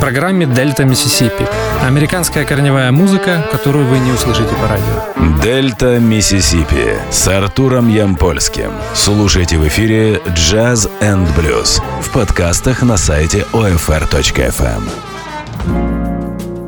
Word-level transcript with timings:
программе 0.00 0.46
«Дельта 0.46 0.84
Миссисипи». 0.84 1.46
Американская 1.82 2.44
корневая 2.44 2.92
музыка, 2.92 3.44
которую 3.50 3.86
вы 3.86 3.98
не 3.98 4.12
услышите 4.12 4.54
по 4.54 4.68
радио. 4.68 5.42
«Дельта 5.42 5.98
Миссисипи» 5.98 6.96
с 7.10 7.26
Артуром 7.28 7.88
Ямпольским. 7.88 8.70
Слушайте 8.94 9.58
в 9.58 9.66
эфире 9.66 10.20
«Джаз 10.34 10.88
энд 11.00 11.28
блюз» 11.36 11.82
в 12.00 12.10
подкастах 12.12 12.82
на 12.82 12.96
сайте 12.96 13.44
OFR.FM. 13.52 14.82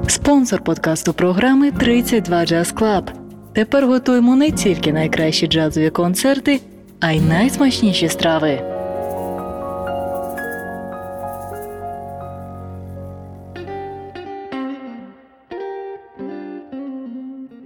Спонсор 0.08 0.60
подкасту 0.60 1.12
програми 1.12 1.68
«32 1.68 2.28
Jazz 2.28 2.74
Club». 2.74 3.08
Тепер 3.54 3.86
готуємо 3.86 4.36
не 4.36 4.50
тільки 4.50 4.92
найкращі 4.92 5.46
джазові 5.46 5.90
концерти, 5.90 6.60
а 7.00 7.12
й 7.12 7.20
найсмачніші 7.20 8.08
страви. 8.08 8.71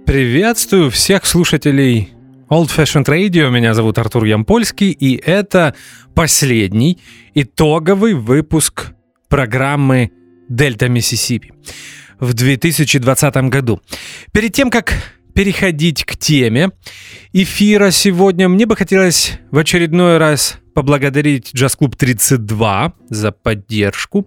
Приветствую 0.08 0.90
всех 0.90 1.26
слушателей 1.26 2.14
Old 2.48 2.70
Fashioned 2.74 3.04
Radio. 3.04 3.50
Меня 3.50 3.74
зовут 3.74 3.98
Артур 3.98 4.24
Ямпольский, 4.24 4.90
и 4.90 5.16
это 5.16 5.74
последний 6.14 6.98
итоговый 7.34 8.14
выпуск 8.14 8.92
программы 9.28 10.10
«Дельта 10.48 10.88
Миссисипи» 10.88 11.52
в 12.18 12.32
2020 12.32 13.34
году. 13.50 13.82
Перед 14.32 14.54
тем, 14.54 14.70
как 14.70 14.94
переходить 15.34 16.06
к 16.06 16.16
теме 16.16 16.70
эфира 17.34 17.90
сегодня, 17.90 18.48
мне 18.48 18.64
бы 18.64 18.76
хотелось 18.76 19.38
в 19.50 19.58
очередной 19.58 20.16
раз 20.16 20.58
поблагодарить 20.74 21.52
Jazz 21.52 21.78
Club 21.78 21.96
32 21.98 22.94
за 23.10 23.30
поддержку 23.30 24.26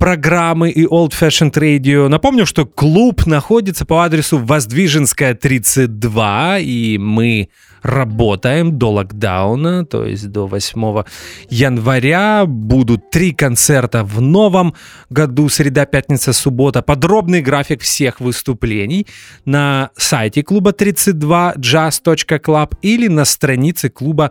программы 0.00 0.70
и 0.70 0.84
Old 0.86 1.12
Fashioned 1.12 1.52
Radio. 1.52 2.08
Напомню, 2.08 2.46
что 2.46 2.64
клуб 2.64 3.26
находится 3.26 3.84
по 3.84 4.02
адресу 4.02 4.38
Воздвиженская, 4.38 5.34
32, 5.34 6.58
и 6.60 6.98
мы 6.98 7.50
работаем 7.82 8.78
до 8.78 8.90
локдауна, 8.92 9.84
то 9.84 10.04
есть 10.04 10.28
до 10.28 10.46
8 10.46 11.04
января. 11.48 12.44
Будут 12.46 13.10
три 13.10 13.32
концерта 13.32 14.04
в 14.04 14.20
новом 14.20 14.74
году, 15.08 15.48
среда, 15.48 15.86
пятница, 15.86 16.32
суббота. 16.32 16.82
Подробный 16.82 17.42
график 17.42 17.82
всех 17.82 18.20
выступлений 18.20 19.06
на 19.44 19.90
сайте 19.96 20.42
клуба 20.42 20.72
32 20.72 21.54
jazz.club 21.56 22.74
или 22.82 23.08
на 23.08 23.24
странице 23.24 23.88
клуба 23.88 24.30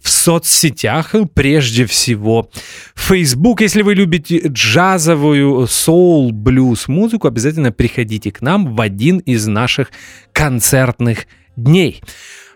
в 0.00 0.08
соцсетях, 0.08 1.14
прежде 1.34 1.84
всего 1.84 2.50
Facebook. 2.94 3.60
Если 3.60 3.82
вы 3.82 3.94
любите 3.94 4.40
джазовую 4.46 5.66
соул, 5.66 6.32
блюз 6.32 6.88
музыку, 6.88 7.28
обязательно 7.28 7.70
приходите 7.70 8.32
к 8.32 8.40
нам 8.40 8.74
в 8.74 8.80
один 8.80 9.18
из 9.18 9.46
наших 9.46 9.90
концертных 10.32 11.26
дней. 11.56 12.02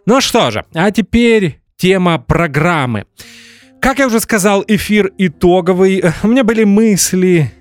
Ну 0.07 0.21
что 0.21 0.51
же, 0.51 0.65
а 0.75 0.91
теперь 0.91 1.61
тема 1.77 2.19
программы. 2.19 3.07
Как 3.81 3.99
я 3.99 4.07
уже 4.07 4.21
сказал, 4.21 4.65
эфир 4.67 5.13
итоговый. 5.19 6.03
У 6.23 6.29
меня 6.29 6.45
были 6.45 6.65
мысли 6.65 7.53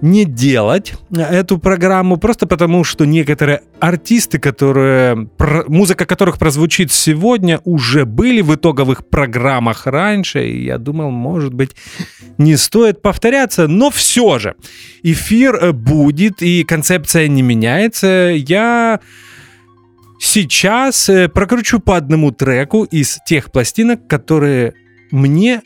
не 0.00 0.24
делать 0.24 0.94
эту 1.12 1.58
программу 1.58 2.18
просто 2.18 2.46
потому, 2.46 2.84
что 2.84 3.04
некоторые 3.04 3.62
артисты, 3.80 4.38
которые 4.38 5.28
музыка 5.66 6.06
которых 6.06 6.38
прозвучит 6.38 6.92
сегодня, 6.92 7.60
уже 7.64 8.04
были 8.04 8.40
в 8.40 8.54
итоговых 8.54 9.06
программах 9.08 9.86
раньше, 9.86 10.46
и 10.46 10.64
я 10.64 10.78
думал, 10.78 11.10
может 11.10 11.52
быть, 11.52 11.72
не 12.38 12.56
стоит 12.56 13.02
повторяться, 13.02 13.66
но 13.66 13.90
все 13.90 14.38
же 14.38 14.54
эфир 15.02 15.72
будет 15.72 16.42
и 16.42 16.62
концепция 16.64 17.26
не 17.26 17.42
меняется. 17.42 18.32
Я 18.36 19.00
сейчас 20.18 21.08
э, 21.08 21.28
прокручу 21.28 21.80
по 21.80 21.96
одному 21.96 22.30
треку 22.32 22.84
из 22.84 23.18
тех 23.26 23.50
пластинок, 23.52 24.06
которые 24.06 24.74
мне 25.10 25.62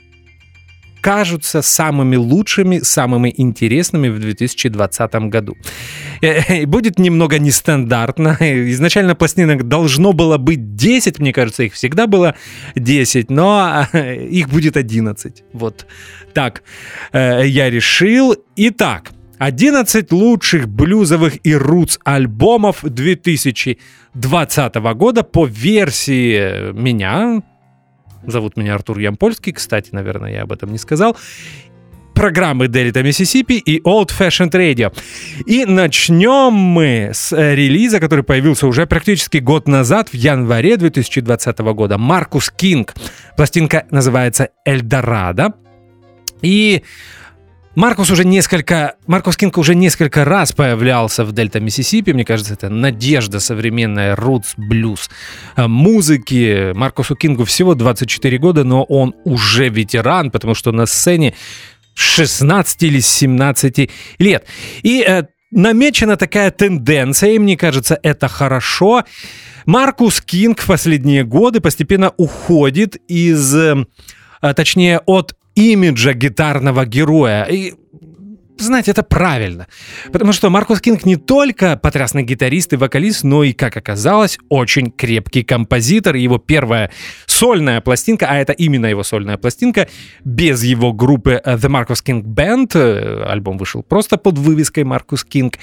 кажутся 1.03 1.63
самыми 1.63 2.17
лучшими, 2.17 2.79
самыми 2.79 3.35
интересными 3.37 4.09
в 4.09 4.21
2020 4.21 5.15
году. 5.29 5.57
Э, 6.23 6.65
будет 6.67 6.99
немного 6.99 7.39
нестандартно. 7.39 8.37
Изначально 8.41 9.15
пластинок 9.15 9.69
должно 9.69 10.13
было 10.13 10.39
быть 10.39 10.77
10, 10.77 11.19
мне 11.19 11.33
кажется, 11.33 11.65
их 11.65 11.75
всегда 11.75 12.07
было 12.07 12.35
10, 12.77 13.31
но 13.31 13.87
их 13.93 14.49
будет 14.49 14.77
11. 14.77 15.43
Вот 15.53 15.87
так 16.33 16.63
э, 17.13 17.47
я 17.47 17.69
решил. 17.69 18.37
Итак, 18.57 19.11
11 19.45 20.13
лучших 20.13 20.69
блюзовых 20.69 21.45
и 21.45 21.53
рутс 21.57 21.99
альбомов 22.05 22.85
2020 22.85 24.75
года 24.95 25.25
по 25.25 25.47
версии 25.47 26.73
меня. 26.73 27.43
Зовут 28.25 28.57
меня 28.57 28.77
Артур 28.77 29.01
Ямпольский, 29.01 29.53
кстати, 29.53 29.89
наверное, 29.91 30.33
я 30.33 30.43
об 30.43 30.53
этом 30.53 30.71
не 30.71 30.79
сказал 30.79 31.17
программы 32.15 32.67
Delta 32.67 33.03
Mississippi 33.03 33.59
и 33.59 33.81
Old 33.81 34.11
Fashioned 34.17 34.53
Radio. 34.53 34.95
И 35.47 35.65
начнем 35.65 36.53
мы 36.53 37.11
с 37.13 37.33
э, 37.33 37.57
релиза, 37.57 37.99
который 38.01 38.23
появился 38.23 38.67
уже 38.69 38.87
практически 38.87 39.39
год 39.39 39.67
назад, 39.67 40.11
в 40.11 40.15
январе 40.15 40.77
2020 40.77 41.59
года. 41.59 41.99
Маркус 41.99 42.51
Кинг. 42.51 42.95
Пластинка 43.37 43.87
называется 43.91 44.51
«Эльдорадо». 44.65 45.55
И 46.43 46.83
Маркус 47.75 48.11
уже 48.11 48.27
несколько, 48.27 48.97
Маркус 49.07 49.39
Кинг 49.39 49.57
уже 49.57 49.75
несколько 49.75 50.27
раз 50.27 50.53
появлялся 50.53 51.25
в 51.25 51.33
Дельта 51.33 51.59
Миссисипи. 51.59 52.13
Мне 52.13 52.25
кажется, 52.25 52.53
это 52.53 52.69
надежда 52.69 53.41
современная 53.41 54.15
рутс 54.15 54.53
блюз 54.59 55.09
э, 55.57 55.67
музыки. 55.67 56.73
Маркусу 56.75 57.17
Кингу 57.17 57.47
всего 57.47 57.75
24 57.75 58.37
года, 58.37 58.65
но 58.65 58.85
он 58.85 59.15
уже 59.25 59.71
ветеран, 59.71 60.31
потому 60.31 60.55
что 60.55 60.71
на 60.71 60.85
сцене 60.85 61.35
16 61.95 62.83
или 62.83 63.01
17 63.01 63.91
лет. 64.19 64.45
И 64.83 65.03
э, 65.03 65.23
намечена 65.51 66.19
такая 66.19 66.51
тенденция, 66.51 67.31
и 67.31 67.39
мне 67.39 67.57
кажется, 67.57 67.99
это 68.03 68.29
хорошо. 68.29 69.05
Маркус 69.65 70.21
Кинг 70.21 70.61
в 70.61 70.67
последние 70.67 71.25
годы 71.25 71.63
постепенно 71.63 72.13
уходит 72.19 72.97
из, 73.09 73.55
э, 73.55 73.87
точнее, 74.55 75.01
от 75.07 75.35
имиджа 75.55 76.13
гитарного 76.13 76.85
героя. 76.87 77.45
И 77.45 77.75
знаете, 78.59 78.93
это 78.93 79.03
правильно. 79.03 79.67
Потому 80.13 80.33
что 80.33 80.51
Маркус 80.51 80.81
Кинг 80.81 81.05
не 81.05 81.17
только 81.17 81.77
потрясный 81.77 82.23
гитарист 82.23 82.73
и 82.73 82.77
вокалист, 82.77 83.25
но 83.25 83.43
и, 83.45 83.53
как 83.53 83.77
оказалось, 83.77 84.39
очень 84.49 84.91
крепкий 84.91 85.43
композитор. 85.43 86.17
Его 86.17 86.39
первая 86.39 86.91
сольная 87.27 87.81
пластинка, 87.81 88.27
а 88.29 88.37
это 88.37 88.53
именно 88.53 88.87
его 88.87 89.03
сольная 89.03 89.37
пластинка, 89.37 89.89
без 90.25 90.63
его 90.63 90.93
группы 90.93 91.43
The 91.45 91.69
Marcus 91.69 92.05
King 92.05 92.23
Band. 92.23 92.73
Э, 92.75 93.25
альбом 93.25 93.59
вышел 93.59 93.83
просто 93.83 94.17
под 94.17 94.39
вывеской 94.39 94.85
Маркус 94.85 95.25
Кинг. 95.25 95.59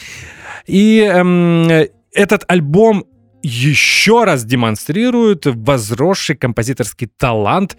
И 0.68 1.00
эм, 1.00 1.70
этот 2.12 2.44
альбом 2.48 3.06
еще 3.42 4.26
раз 4.26 4.44
демонстрирует 4.44 5.44
возросший 5.46 6.36
композиторский 6.36 7.08
талант 7.18 7.78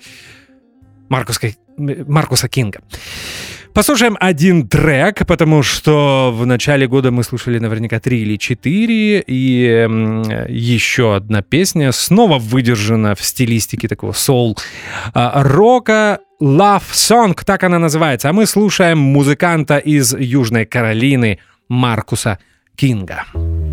Маркуса, 1.11 1.51
Маркуса 1.77 2.49
Кинга. 2.49 2.81
Послушаем 3.75 4.17
один 4.19 4.67
трек, 4.67 5.27
потому 5.27 5.63
что 5.63 6.33
в 6.35 6.45
начале 6.45 6.89
года 6.89 7.11
мы 7.11 7.23
слушали 7.23 7.59
наверняка 7.59 8.01
три 8.01 8.23
или 8.23 8.37
четыре, 8.37 9.21
и 9.21 9.87
еще 10.49 11.15
одна 11.15 11.43
песня 11.43 11.93
снова 11.93 12.39
выдержана 12.39 13.15
в 13.15 13.23
стилистике 13.23 13.87
такого 13.87 14.13
соул-рока. 14.13 14.55
Love 16.43 16.83
Song, 16.93 17.39
так 17.45 17.63
она 17.65 17.79
называется. 17.79 18.31
А 18.31 18.33
мы 18.33 18.47
слушаем 18.47 18.99
музыканта 18.99 19.77
из 19.77 20.15
Южной 20.15 20.65
Каролины 20.65 21.39
Маркуса 21.69 22.39
Кинга. 22.77 23.25
I'm 23.35 23.70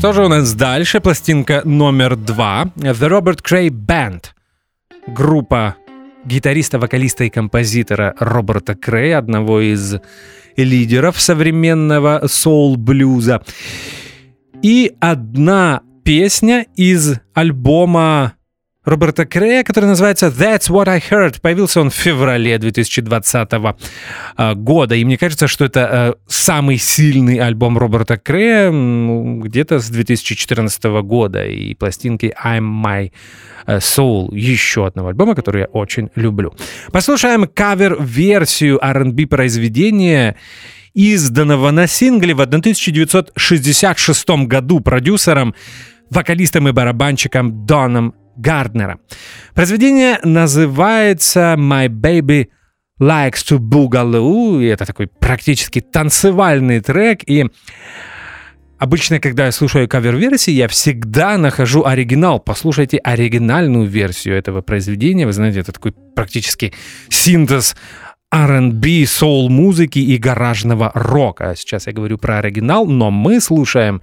Что 0.00 0.14
же 0.14 0.24
у 0.24 0.28
нас 0.28 0.54
дальше? 0.54 0.98
Пластинка 1.00 1.60
номер 1.66 2.16
два. 2.16 2.72
The 2.74 3.06
Robert 3.06 3.42
Cray 3.42 3.68
Band. 3.68 4.30
Группа 5.06 5.76
гитариста, 6.24 6.78
вокалиста 6.78 7.24
и 7.24 7.28
композитора 7.28 8.14
Роберта 8.18 8.74
Крэя, 8.74 9.18
одного 9.18 9.60
из 9.60 9.96
лидеров 10.56 11.20
современного 11.20 12.22
соул-блюза. 12.26 13.42
И 14.62 14.94
одна 15.00 15.82
песня 16.02 16.64
из 16.76 17.20
альбома 17.34 18.32
Роберта 18.84 19.26
Крея, 19.26 19.62
который 19.62 19.84
называется 19.84 20.28
That's 20.28 20.70
What 20.70 20.88
I 20.88 21.00
Heard. 21.00 21.42
Появился 21.42 21.82
он 21.82 21.90
в 21.90 21.94
феврале 21.94 22.56
2020 22.56 23.48
а, 24.36 24.54
года. 24.54 24.94
И 24.94 25.04
мне 25.04 25.18
кажется, 25.18 25.48
что 25.48 25.66
это 25.66 25.80
э, 25.92 26.14
самый 26.26 26.78
сильный 26.78 27.36
альбом 27.36 27.76
Роберта 27.76 28.16
Крея 28.16 28.70
где-то 28.70 29.80
с 29.80 29.90
2014 29.90 30.82
года. 31.02 31.44
И 31.44 31.74
пластинки 31.74 32.34
I'm 32.42 32.62
My 32.62 33.12
э, 33.66 33.76
Soul, 33.78 34.34
еще 34.34 34.86
одного 34.86 35.08
альбома, 35.08 35.34
который 35.34 35.60
я 35.60 35.66
очень 35.66 36.08
люблю. 36.14 36.54
Послушаем 36.90 37.46
кавер-версию 37.46 38.78
R&B 38.82 39.26
произведения 39.26 40.36
изданного 40.94 41.70
на 41.70 41.86
сингле 41.86 42.34
в 42.34 42.40
1966 42.40 44.30
году 44.46 44.80
продюсером, 44.80 45.54
вокалистом 46.08 46.66
и 46.68 46.72
барабанщиком 46.72 47.66
Доном 47.66 48.14
Гарднера. 48.40 48.98
Произведение 49.54 50.18
называется 50.22 51.54
«My 51.58 51.88
Baby 51.88 52.48
Likes 53.00 53.44
to 53.48 53.58
Boogaloo», 53.58 54.62
и 54.62 54.66
это 54.66 54.86
такой 54.86 55.06
практически 55.06 55.80
танцевальный 55.80 56.80
трек, 56.80 57.20
и 57.26 57.46
Обычно, 58.80 59.20
когда 59.20 59.44
я 59.44 59.52
слушаю 59.52 59.86
кавер-версии, 59.86 60.52
я 60.52 60.66
всегда 60.66 61.36
нахожу 61.36 61.84
оригинал. 61.84 62.40
Послушайте 62.40 62.96
оригинальную 62.96 63.86
версию 63.86 64.38
этого 64.38 64.62
произведения. 64.62 65.26
Вы 65.26 65.34
знаете, 65.34 65.60
это 65.60 65.72
такой 65.72 65.92
практически 65.92 66.72
синтез 67.10 67.76
R&B, 68.32 69.06
соул-музыки 69.06 69.98
и 69.98 70.16
гаражного 70.16 70.92
рока. 70.94 71.54
Сейчас 71.56 71.86
я 71.86 71.92
говорю 71.92 72.16
про 72.16 72.38
оригинал, 72.38 72.86
но 72.86 73.10
мы 73.10 73.40
слушаем 73.40 74.02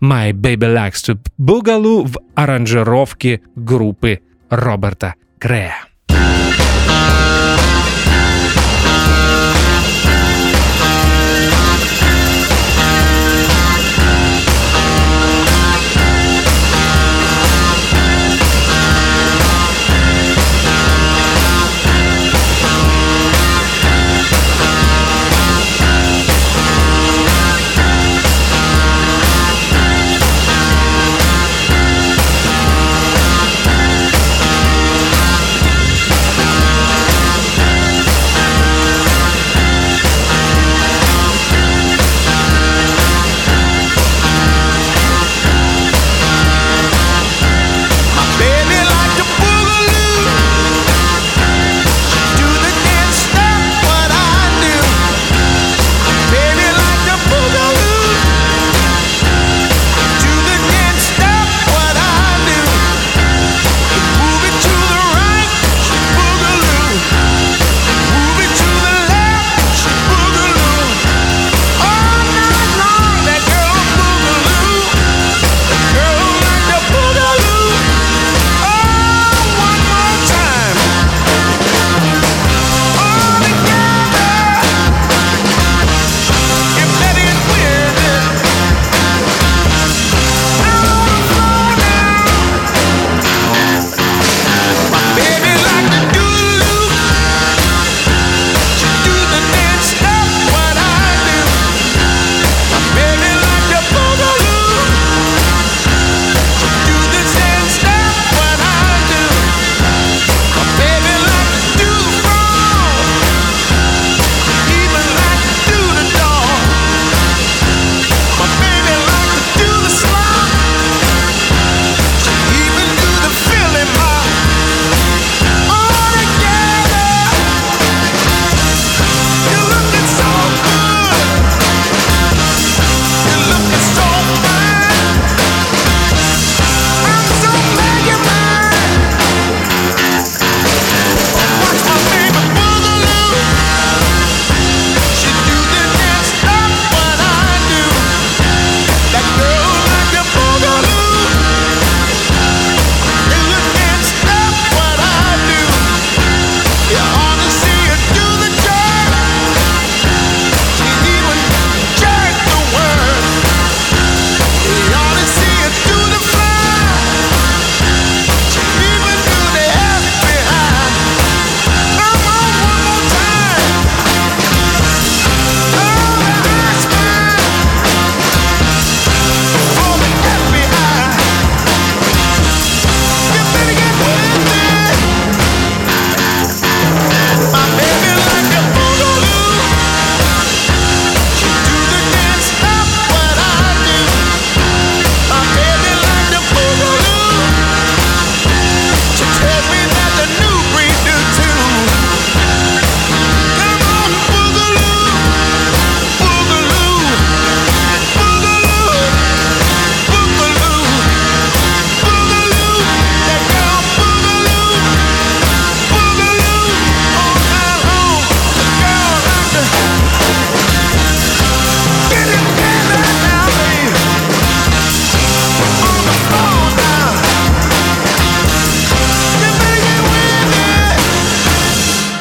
My 0.00 0.32
Baby 0.32 0.74
Likes 0.74 1.04
to 1.06 1.18
Boogaloo 1.38 2.06
в 2.06 2.18
аранжировке 2.34 3.42
группы 3.54 4.20
Роберта 4.48 5.14
Крея. 5.38 5.76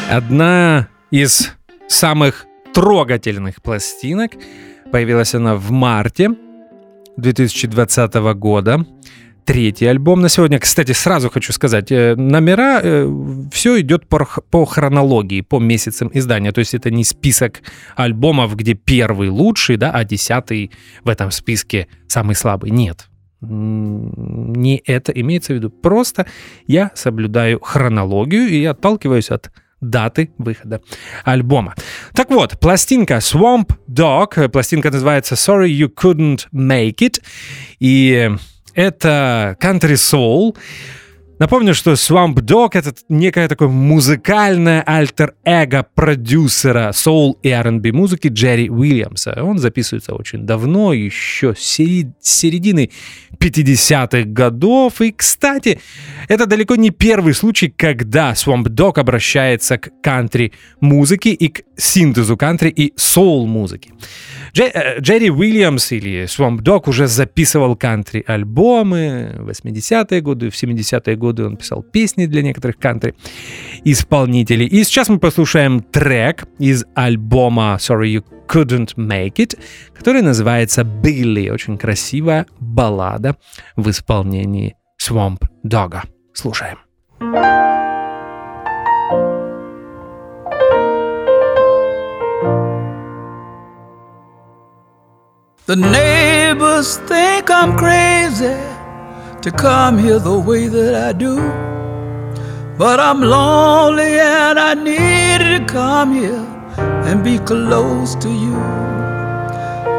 Одна 0.09 0.87
из 1.09 1.51
самых 1.87 2.45
трогательных 2.73 3.61
пластинок. 3.63 4.33
Появилась 4.91 5.33
она 5.33 5.55
в 5.55 5.71
марте 5.71 6.29
2020 7.17 8.13
года. 8.35 8.85
Третий 9.45 9.87
альбом 9.87 10.21
на 10.21 10.29
сегодня. 10.29 10.59
Кстати, 10.59 10.91
сразу 10.91 11.29
хочу 11.29 11.53
сказать, 11.53 11.91
э, 11.91 12.15
номера, 12.15 12.81
э, 12.83 13.11
все 13.51 13.79
идет 13.81 14.07
по, 14.07 14.27
по 14.49 14.65
хронологии, 14.65 15.41
по 15.41 15.59
месяцам 15.59 16.11
издания. 16.13 16.51
То 16.51 16.59
есть 16.59 16.75
это 16.75 16.91
не 16.91 17.03
список 17.03 17.61
альбомов, 17.95 18.55
где 18.55 18.75
первый 18.75 19.29
лучший, 19.29 19.77
да, 19.77 19.91
а 19.91 20.03
десятый 20.03 20.71
в 21.03 21.09
этом 21.09 21.31
списке 21.31 21.87
самый 22.07 22.35
слабый. 22.35 22.69
Нет. 22.69 23.09
Не 23.41 24.81
это 24.85 25.11
имеется 25.11 25.53
в 25.53 25.55
виду. 25.55 25.69
Просто 25.69 26.27
я 26.67 26.91
соблюдаю 26.93 27.59
хронологию 27.59 28.47
и 28.47 28.63
отталкиваюсь 28.65 29.29
от 29.29 29.51
даты 29.89 30.31
выхода 30.37 30.81
альбома. 31.23 31.75
Так 32.13 32.29
вот, 32.29 32.59
пластинка 32.59 33.15
Swamp 33.15 33.71
Dog, 33.87 34.49
пластинка 34.49 34.91
называется 34.91 35.35
Sorry 35.35 35.69
You 35.69 35.89
Couldn't 35.93 36.47
Make 36.53 36.97
It, 36.97 37.21
и 37.79 38.31
это 38.73 39.57
country 39.61 39.95
soul. 39.95 40.55
Напомню, 41.37 41.73
что 41.73 41.91
Swamp 41.93 42.35
Dog— 42.35 42.69
это 42.73 42.93
некое 43.09 43.49
такое 43.49 43.67
музыкальное 43.67 44.81
альтер-эго 44.81 45.85
продюсера 45.93 46.93
соул 46.93 47.37
и 47.43 47.49
R&B 47.49 47.91
музыки 47.91 48.29
Джерри 48.29 48.69
Уильямса. 48.69 49.43
Он 49.43 49.57
записывается 49.57 50.15
очень 50.15 50.45
давно, 50.45 50.93
еще 50.93 51.53
с 51.53 51.61
середины 51.61 52.89
50-х 53.37 54.23
годов. 54.29 55.01
И, 55.01 55.11
кстати, 55.11 55.79
это 56.29 56.45
далеко 56.45 56.77
не 56.77 56.91
первый 56.91 57.33
случай, 57.33 57.67
когда 57.67 58.31
Swamp 58.31 58.67
Dog 58.67 58.97
обращается 58.97 59.77
к 59.77 59.89
кантри-музыке 60.01 61.31
и 61.31 61.49
к 61.49 61.63
синтезу 61.75 62.37
кантри 62.37 62.69
и 62.69 62.93
соул-музыки. 62.95 63.91
Э, 64.57 64.99
Джерри 65.01 65.29
Уильямс 65.29 65.91
или 65.91 66.23
Swamp 66.23 66.59
Dog 66.59 66.83
уже 66.85 67.07
записывал 67.07 67.75
кантри-альбомы 67.75 69.35
в 69.39 69.49
80-е 69.49 70.21
годы, 70.21 70.49
в 70.49 70.53
70-е 70.53 71.15
годы 71.17 71.24
он 71.33 71.57
писал 71.57 71.83
песни 71.83 72.25
для 72.25 72.41
некоторых 72.41 72.77
кантри-исполнителей. 72.77 74.67
И 74.67 74.83
сейчас 74.83 75.09
мы 75.09 75.19
послушаем 75.19 75.81
трек 75.81 76.45
из 76.59 76.85
альбома 76.95 77.77
Sorry 77.79 78.15
You 78.15 78.23
Couldn't 78.47 78.95
Make 78.95 79.35
It, 79.35 79.57
который 79.93 80.21
называется 80.21 80.81
Billy. 80.81 81.51
Очень 81.51 81.77
красивая 81.77 82.45
баллада 82.59 83.37
в 83.75 83.89
исполнении 83.89 84.75
Swamp 85.01 85.39
Dog'a. 85.65 86.03
Слушаем. 86.33 86.77
The 95.67 95.75
neighbors 95.75 96.97
think 97.07 97.49
I'm 97.49 97.75
crazy 97.75 98.74
to 99.45 99.51
come 99.51 99.99
here 99.99 100.17
the 100.17 100.39
way 100.39 100.67
that 100.67 100.95
I 100.95 101.13
do. 101.13 101.35
But 102.79 102.99
I'm 102.99 103.21
lonely 103.21 104.19
and 104.19 104.59
I 104.59 104.73
needed 104.73 105.59
to 105.59 105.65
come 105.71 106.15
here 106.15 106.43
and 107.05 107.23
be 107.23 107.37
close 107.37 108.15
to 108.15 108.27
you. 108.27 108.55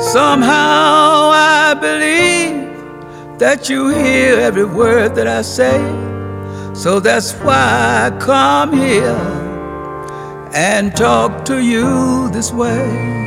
Somehow 0.01 1.31
I 1.31 1.77
believe 1.81 3.39
that 3.39 3.69
you 3.69 3.91
hear 3.91 4.41
every 4.41 4.65
word 4.65 5.15
that 5.15 5.29
I 5.29 5.43
say. 5.43 5.79
So 6.75 6.99
that's 6.99 7.33
why 7.35 8.11
I 8.11 8.19
come 8.19 8.73
here 8.73 9.17
and 10.55 10.93
talk 10.97 11.45
to 11.45 11.63
you 11.63 12.29
this 12.31 12.53
way. 12.53 13.26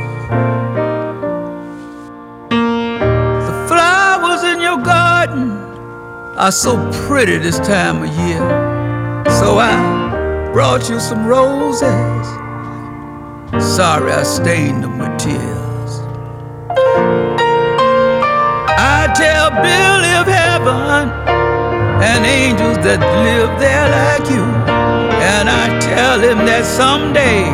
Are 6.40 6.50
so 6.50 6.74
pretty 7.06 7.36
this 7.36 7.58
time 7.58 8.02
of 8.02 8.08
year. 8.16 8.40
So 9.28 9.58
I 9.58 10.48
brought 10.54 10.88
you 10.88 10.98
some 10.98 11.26
roses. 11.26 12.26
Sorry 13.76 14.10
I 14.10 14.22
stained 14.22 14.82
them 14.82 14.98
with 14.98 15.18
tears. 15.18 15.92
I 18.96 19.12
tell 19.14 19.50
Billy 19.50 20.12
of 20.16 20.26
heaven 20.26 21.10
and 22.00 22.24
angels 22.24 22.78
that 22.86 23.00
live 23.20 23.52
there 23.60 23.88
like 24.00 24.26
you. 24.32 24.44
And 25.20 25.46
I 25.46 25.78
tell 25.78 26.20
him 26.20 26.38
that 26.46 26.64
someday 26.64 27.44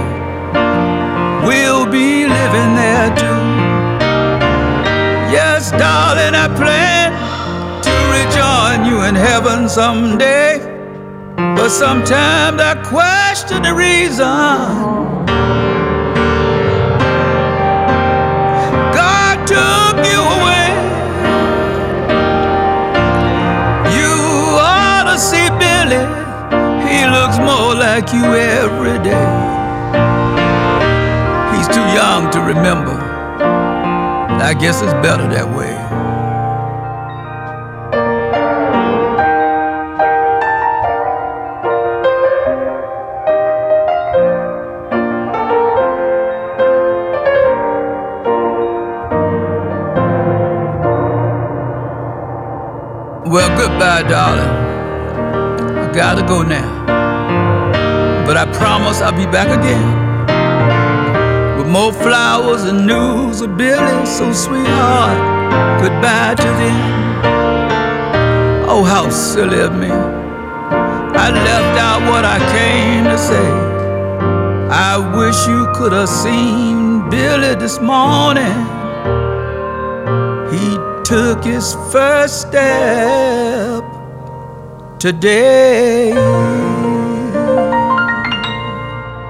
we'll 1.45 1.91
be 1.91 2.23
living 2.23 2.73
there 2.79 3.11
too. 3.19 3.43
Yes, 5.35 5.73
darling, 5.73 6.37
I 6.37 6.47
plan 6.55 7.06
you 8.97 9.05
in 9.05 9.15
heaven 9.15 9.69
someday. 9.69 10.59
But 11.37 11.71
sometimes 11.71 12.61
I 12.61 12.75
question 12.85 13.63
the 13.63 13.75
reason 13.75 14.27
God 19.01 19.37
took 19.47 19.97
you 20.13 20.21
away. 20.37 20.69
You 23.99 24.13
ought 24.61 25.07
to 25.11 25.19
see 25.19 25.49
Billy. 25.61 26.05
He 26.89 27.01
looks 27.17 27.39
more 27.39 27.75
like 27.75 28.13
you 28.13 28.25
every 28.25 28.99
day. 29.03 29.29
He's 31.53 31.69
too 31.69 31.87
young 32.01 32.31
to 32.33 32.41
remember. 32.41 32.97
I 34.51 34.55
guess 34.55 34.81
it's 34.83 34.93
better 35.07 35.29
that 35.29 35.49
way. 35.57 36.06
Well, 53.27 53.49
goodbye, 53.59 54.05
darling. 54.09 54.49
I 55.77 55.93
gotta 55.93 56.23
go 56.23 56.43
now. 56.43 56.87
But 58.25 58.37
I 58.37 58.45
promise 58.53 59.01
I'll 59.01 59.11
be 59.11 59.27
back 59.27 59.49
again 59.49 60.07
with 61.59 61.67
more 61.67 61.93
flowers 61.93 62.63
and 62.63 62.87
news 62.87 63.41
of 63.41 63.57
Billy. 63.57 64.07
So, 64.07 64.33
sweetheart, 64.33 65.19
goodbye 65.83 66.37
to 66.37 66.51
them. 66.63 67.27
Oh, 68.69 68.85
how 68.85 69.11
silly 69.11 69.59
of 69.59 69.75
me. 69.75 69.91
I 69.91 71.31
left 71.33 71.81
out 71.81 72.09
what 72.09 72.25
I 72.25 72.39
came 72.55 73.05
to 73.07 73.19
say. 73.19 73.51
I 74.71 74.99
wish 75.19 75.49
you 75.49 75.67
could 75.75 75.93
have 75.93 76.09
seen 76.09 77.11
Billy 77.11 77.57
this 77.57 77.81
morning. 77.81 78.55
He 80.53 80.96
took 81.09 81.45
his 81.45 81.75
first 81.93 82.49
step 82.49 83.85
today. 84.99 86.13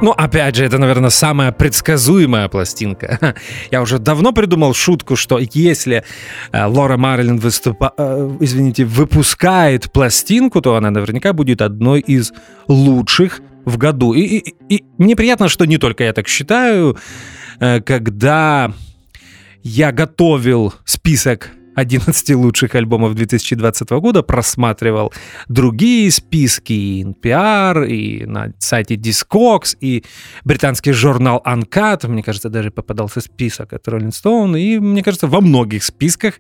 Ну, 0.03 0.11
опять 0.13 0.55
же, 0.57 0.65
это, 0.65 0.79
наверное, 0.79 1.11
самая 1.11 1.53
предсказуемая 1.53 2.49
пластинка. 2.49 3.35
Я 3.71 3.81
уже 3.83 3.99
давно 3.99 4.33
придумал 4.33 4.75
шутку, 4.75 5.17
что 5.17 5.39
если 5.41 6.05
э, 6.53 6.65
Лора 6.67 6.97
Марлин 6.99 7.39
выступа... 7.39 7.93
э, 7.97 8.37
извините, 8.41 8.85
выпускает 8.85 9.91
пластинку, 9.91 10.61
то 10.61 10.77
она 10.77 10.91
наверняка 10.91 11.33
будет 11.33 11.63
одной 11.63 12.01
из 12.01 12.33
лучших 12.69 13.41
в 13.65 13.79
году. 13.79 14.13
И, 14.13 14.21
и- 14.21 14.55
и 14.69 14.85
мне 14.99 15.17
приятно, 15.17 15.49
что 15.49 15.65
не 15.65 15.79
только 15.79 16.05
я 16.05 16.13
так 16.13 16.29
считаю. 16.29 16.97
Э, 17.59 17.81
Когда 17.81 18.73
я 19.63 19.93
готовил 19.93 20.75
список 20.85 21.51
11 21.77 22.31
лучших 22.35 22.75
альбомов 22.75 23.15
2020 23.15 23.91
года, 23.91 24.23
просматривал 24.23 25.13
другие 25.49 26.11
списки, 26.11 26.73
и 26.73 27.05
NPR, 27.05 27.87
и 27.87 28.25
на 28.27 28.53
сайте 28.59 28.97
Discogs, 28.97 29.77
и 29.81 30.05
британский 30.45 30.93
журнал 30.93 31.43
Uncut, 31.47 32.09
мне 32.09 32.23
кажется, 32.23 32.49
даже 32.49 32.71
попадался 32.71 33.21
список 33.21 33.75
от 33.75 33.87
Rolling 33.87 34.11
Stone, 34.11 34.59
и, 34.59 34.79
мне 34.79 35.03
кажется, 35.03 35.27
во 35.27 35.41
многих 35.41 35.85
списках 35.85 36.35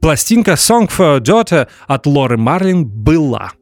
пластинка 0.00 0.52
Song 0.52 0.88
for 0.88 1.16
a 1.16 1.20
Daughter 1.20 1.68
от 1.86 2.06
Лоры 2.06 2.36
Марлин 2.36 2.84
была. 2.84 3.52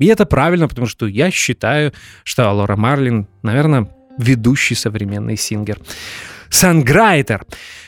И 0.00 0.06
это 0.06 0.26
правильно, 0.26 0.66
потому 0.66 0.86
что 0.86 1.06
я 1.06 1.30
считаю, 1.30 1.92
что 2.24 2.50
Лора 2.50 2.76
Марлин, 2.76 3.28
наверное, 3.42 3.88
ведущий 4.18 4.74
современный 4.74 5.36
сингер. 5.36 5.78
Санграйтер. 6.50 7.46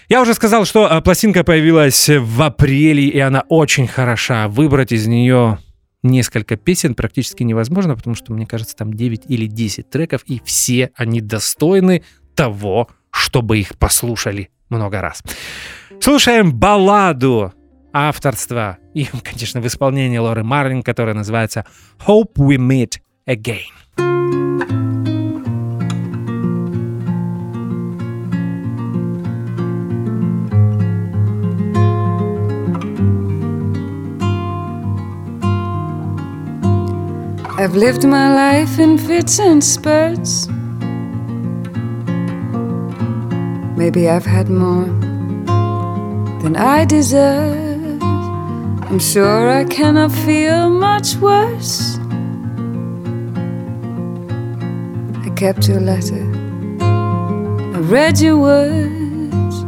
Я 0.08 0.22
уже 0.22 0.34
сказал, 0.34 0.64
что 0.64 0.88
э, 0.88 1.00
пластинка 1.02 1.44
появилась 1.44 2.08
в 2.08 2.42
апреле, 2.42 3.08
и 3.08 3.18
она 3.18 3.44
очень 3.48 3.86
хороша. 3.86 4.48
Выбрать 4.48 4.92
из 4.92 5.06
нее 5.06 5.58
несколько 6.02 6.56
песен 6.56 6.94
практически 6.94 7.42
невозможно, 7.42 7.96
потому 7.96 8.14
что, 8.14 8.32
мне 8.32 8.46
кажется, 8.46 8.76
там 8.76 8.92
9 8.92 9.22
или 9.28 9.46
10 9.46 9.90
треков, 9.90 10.22
и 10.26 10.40
все 10.44 10.90
они 10.96 11.20
достойны 11.20 12.02
того, 12.34 12.88
чтобы 13.10 13.58
их 13.58 13.76
послушали 13.78 14.50
много 14.68 15.00
раз. 15.00 15.22
Слушаем 16.00 16.52
балладу 16.52 17.52
авторства 17.92 18.78
и, 18.94 19.04
конечно, 19.22 19.60
в 19.60 19.66
исполнении 19.66 20.18
Лоры 20.18 20.44
Марлин, 20.44 20.82
которая 20.82 21.14
называется 21.14 21.66
«Hope 22.06 22.34
We 22.36 22.56
Meet 22.56 22.98
Again». 23.28 24.11
I've 37.62 37.76
lived 37.76 38.04
my 38.04 38.34
life 38.34 38.80
in 38.80 38.98
fits 38.98 39.38
and 39.38 39.62
spurts. 39.62 40.48
Maybe 43.76 44.08
I've 44.08 44.26
had 44.26 44.50
more 44.50 44.86
than 46.42 46.56
I 46.56 46.84
deserve. 46.84 48.02
I'm 48.02 48.98
sure 48.98 49.48
I 49.48 49.62
cannot 49.64 50.10
feel 50.10 50.70
much 50.70 51.14
worse. 51.18 51.98
I 55.24 55.30
kept 55.36 55.68
your 55.68 55.78
letter, 55.78 56.24
I 56.80 57.78
read 57.78 58.18
your 58.18 58.38
words. 58.38 59.64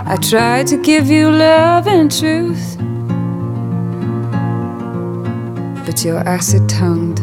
I 0.00 0.16
tried 0.16 0.66
to 0.66 0.76
give 0.82 1.06
you 1.08 1.30
love 1.30 1.86
and 1.86 2.10
truth. 2.10 2.76
But 5.86 6.04
your 6.04 6.18
acid 6.18 6.68
tongued, 6.68 7.20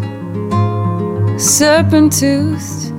serpent 1.44 2.14
toothed. 2.14 2.94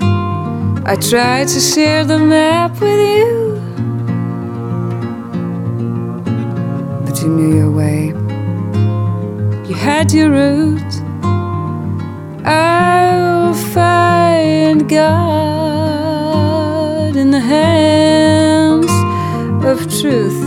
I 0.87 0.97
tried 0.97 1.49
to 1.49 1.61
share 1.61 2.05
the 2.05 2.19
map 2.19 2.73
with 2.73 3.01
you. 3.17 3.59
But 7.07 7.23
you 7.23 7.29
knew 7.29 7.57
your 7.57 7.71
way, 7.71 8.09
you 9.67 9.75
had 9.75 10.13
your 10.13 10.31
route. 10.31 10.95
I'll 12.45 13.55
find 13.55 14.87
God 14.91 15.97
in 17.17 17.31
the 17.31 17.41
hands 17.41 18.93
of 19.65 19.89
truth. 20.01 20.44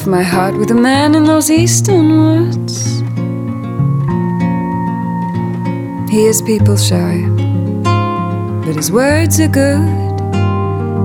Left 0.00 0.08
my 0.08 0.22
heart 0.22 0.56
with 0.56 0.70
a 0.70 0.74
man 0.74 1.14
in 1.14 1.24
those 1.24 1.50
eastern 1.50 2.08
woods. 2.24 3.00
He 6.10 6.24
is 6.24 6.40
people 6.40 6.78
shy, 6.78 7.20
but 8.64 8.76
his 8.76 8.90
words 8.90 9.38
are 9.40 9.48
good, 9.48 10.22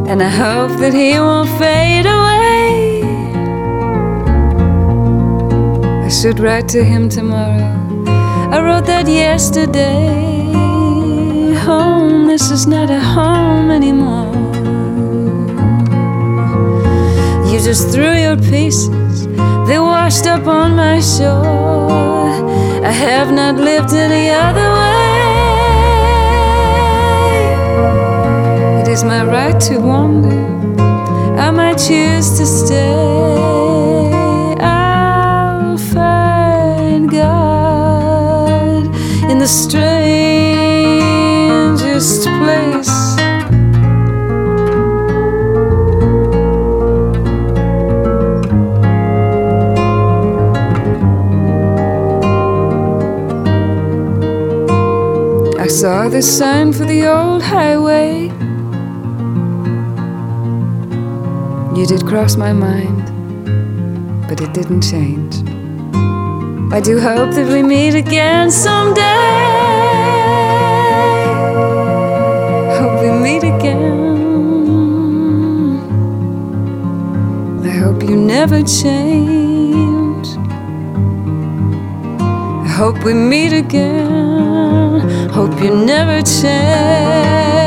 and 0.08 0.24
I 0.24 0.30
hope 0.30 0.80
that 0.80 0.94
he 0.94 1.12
won't 1.20 1.50
fade 1.60 2.06
away. 2.06 3.02
I 6.06 6.08
should 6.08 6.40
write 6.40 6.70
to 6.70 6.82
him 6.82 7.10
tomorrow. 7.10 7.76
I 8.08 8.62
wrote 8.62 8.86
that 8.86 9.10
yesterday. 9.10 10.54
Home, 11.66 12.28
this 12.28 12.50
is 12.50 12.66
not 12.66 12.90
a 12.90 13.02
home 13.02 13.72
anymore. 13.72 14.45
You 17.56 17.62
just 17.64 17.88
threw 17.94 18.14
your 18.14 18.36
pieces, 18.36 19.28
they 19.66 19.80
washed 19.80 20.26
up 20.28 20.46
on 20.46 20.76
my 20.76 21.00
shore. 21.00 22.84
I 22.84 22.92
have 22.92 23.32
not 23.32 23.56
lived 23.56 23.94
any 23.94 24.30
other 24.30 24.70
way. 24.78 25.22
It 28.82 28.90
is 28.90 29.06
my 29.06 29.24
right 29.24 29.58
to 29.70 29.80
wander, 29.80 30.36
I 31.40 31.50
might 31.52 31.78
choose 31.78 32.38
to 32.40 32.46
stay. 32.46 32.92
I'll 34.60 35.78
find 35.78 37.10
God 37.10 38.86
in 39.32 39.38
the 39.40 39.48
strangest 39.48 39.95
The 56.12 56.22
sign 56.22 56.72
for 56.72 56.86
the 56.86 57.08
old 57.08 57.44
highway. 57.44 58.30
You 61.78 61.86
did 61.86 62.06
cross 62.08 62.38
my 62.38 62.54
mind, 62.54 63.04
but 64.30 64.40
it 64.40 64.54
didn't 64.54 64.82
change. 64.82 65.36
I 66.72 66.80
do 66.80 67.02
hope 67.02 67.32
that 67.36 67.52
we 67.52 67.62
meet 67.62 67.96
again 67.96 68.50
someday. 68.50 69.02
Hope 72.80 73.02
we 73.02 73.12
meet 73.12 73.44
again. 73.44 74.46
I 77.62 77.72
hope 77.84 78.04
you 78.04 78.16
never 78.16 78.62
change. 78.64 80.28
I 82.64 82.70
hope 82.78 83.04
we 83.04 83.14
meet 83.14 83.52
again. 83.52 84.35
Hope 85.36 85.62
you 85.62 85.76
never 85.76 86.22
change. 86.22 87.65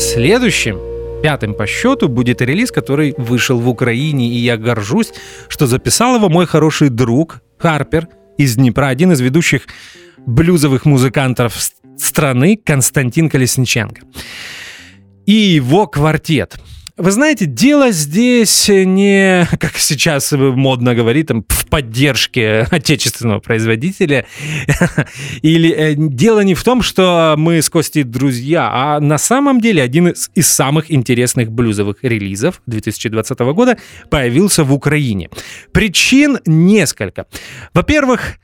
Следующим, 0.00 0.78
пятым 1.22 1.54
по 1.54 1.66
счету, 1.66 2.08
будет 2.08 2.40
релиз, 2.40 2.72
который 2.72 3.14
вышел 3.16 3.60
в 3.60 3.68
Украине, 3.68 4.28
и 4.28 4.38
я 4.38 4.56
горжусь, 4.56 5.12
что 5.48 5.66
записал 5.66 6.16
его 6.16 6.28
мой 6.28 6.46
хороший 6.46 6.88
друг 6.88 7.42
Харпер 7.58 8.08
из 8.38 8.56
Днепра, 8.56 8.86
один 8.86 9.12
из 9.12 9.20
ведущих 9.20 9.66
блюзовых 10.26 10.86
музыкантов 10.86 11.54
страны 11.98 12.56
Константин 12.56 13.28
Колесниченко. 13.28 14.00
И 15.26 15.32
его 15.32 15.86
квартет. 15.86 16.58
Вы 17.00 17.12
знаете, 17.12 17.46
дело 17.46 17.92
здесь 17.92 18.68
не, 18.68 19.48
как 19.58 19.78
сейчас 19.78 20.32
модно 20.32 20.94
говорить, 20.94 21.28
там, 21.28 21.46
в 21.48 21.66
поддержке 21.66 22.66
отечественного 22.70 23.40
производителя. 23.40 24.26
Или 25.40 25.70
э, 25.70 25.94
дело 25.96 26.40
не 26.40 26.54
в 26.54 26.62
том, 26.62 26.82
что 26.82 27.36
мы 27.38 27.62
с 27.62 27.70
Костей 27.70 28.02
друзья, 28.02 28.68
а 28.70 29.00
на 29.00 29.16
самом 29.16 29.62
деле 29.62 29.82
один 29.82 30.08
из, 30.08 30.30
из 30.34 30.48
самых 30.48 30.92
интересных 30.92 31.50
блюзовых 31.50 32.04
релизов 32.04 32.60
2020 32.66 33.38
года 33.38 33.78
появился 34.10 34.62
в 34.62 34.74
Украине. 34.74 35.30
Причин 35.72 36.38
несколько. 36.44 37.24
Во-первых, 37.72 38.36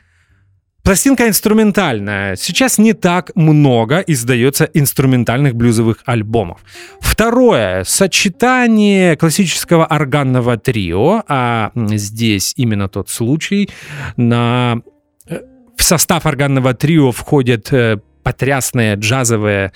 Пластинка 0.87 1.27
инструментальная. 1.27 2.37
Сейчас 2.37 2.79
не 2.79 2.93
так 2.93 3.33
много 3.35 3.99
издается 4.07 4.67
инструментальных 4.73 5.57
блюзовых 5.57 5.99
альбомов. 6.05 6.61
Второе. 7.01 7.83
Сочетание 7.83 9.17
классического 9.17 9.85
органного 9.85 10.57
трио, 10.59 11.25
а 11.27 11.73
здесь 11.75 12.53
именно 12.57 12.89
тот 12.89 13.11
случай. 13.11 13.69
На... 14.17 14.81
э, 15.29 15.41
В 15.77 15.83
состав 15.83 16.25
органного 16.25 16.73
трио 16.73 17.11
входят 17.11 17.73
э, 17.73 17.99
потрясные 18.23 18.95
джазовые 18.95 19.73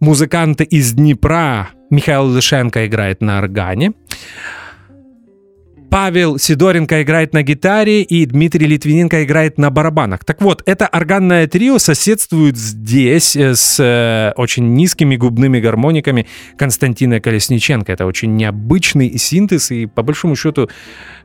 музыканты 0.00 0.64
из 0.64 0.92
Днепра. 0.92 1.68
Михаил 1.88 2.24
Лышенко 2.24 2.84
играет 2.84 3.20
на 3.20 3.38
органе. 3.38 3.92
Павел 5.90 6.38
Сидоренко 6.38 7.02
играет 7.02 7.34
на 7.34 7.42
гитаре 7.42 8.02
и 8.02 8.24
Дмитрий 8.24 8.66
Литвиненко 8.66 9.24
играет 9.24 9.58
на 9.58 9.70
барабанах. 9.70 10.24
Так 10.24 10.40
вот, 10.40 10.62
это 10.64 10.86
органное 10.86 11.48
трио 11.48 11.78
соседствует 11.78 12.56
здесь 12.56 13.34
э, 13.34 13.56
с 13.56 13.80
э, 13.80 14.32
очень 14.36 14.72
низкими 14.74 15.16
губными 15.16 15.58
гармониками 15.58 16.28
Константина 16.56 17.20
Колесниченко. 17.20 17.92
Это 17.92 18.06
очень 18.06 18.36
необычный 18.36 19.18
синтез, 19.18 19.72
и 19.72 19.86
по 19.86 20.04
большому 20.04 20.36
счету, 20.36 20.70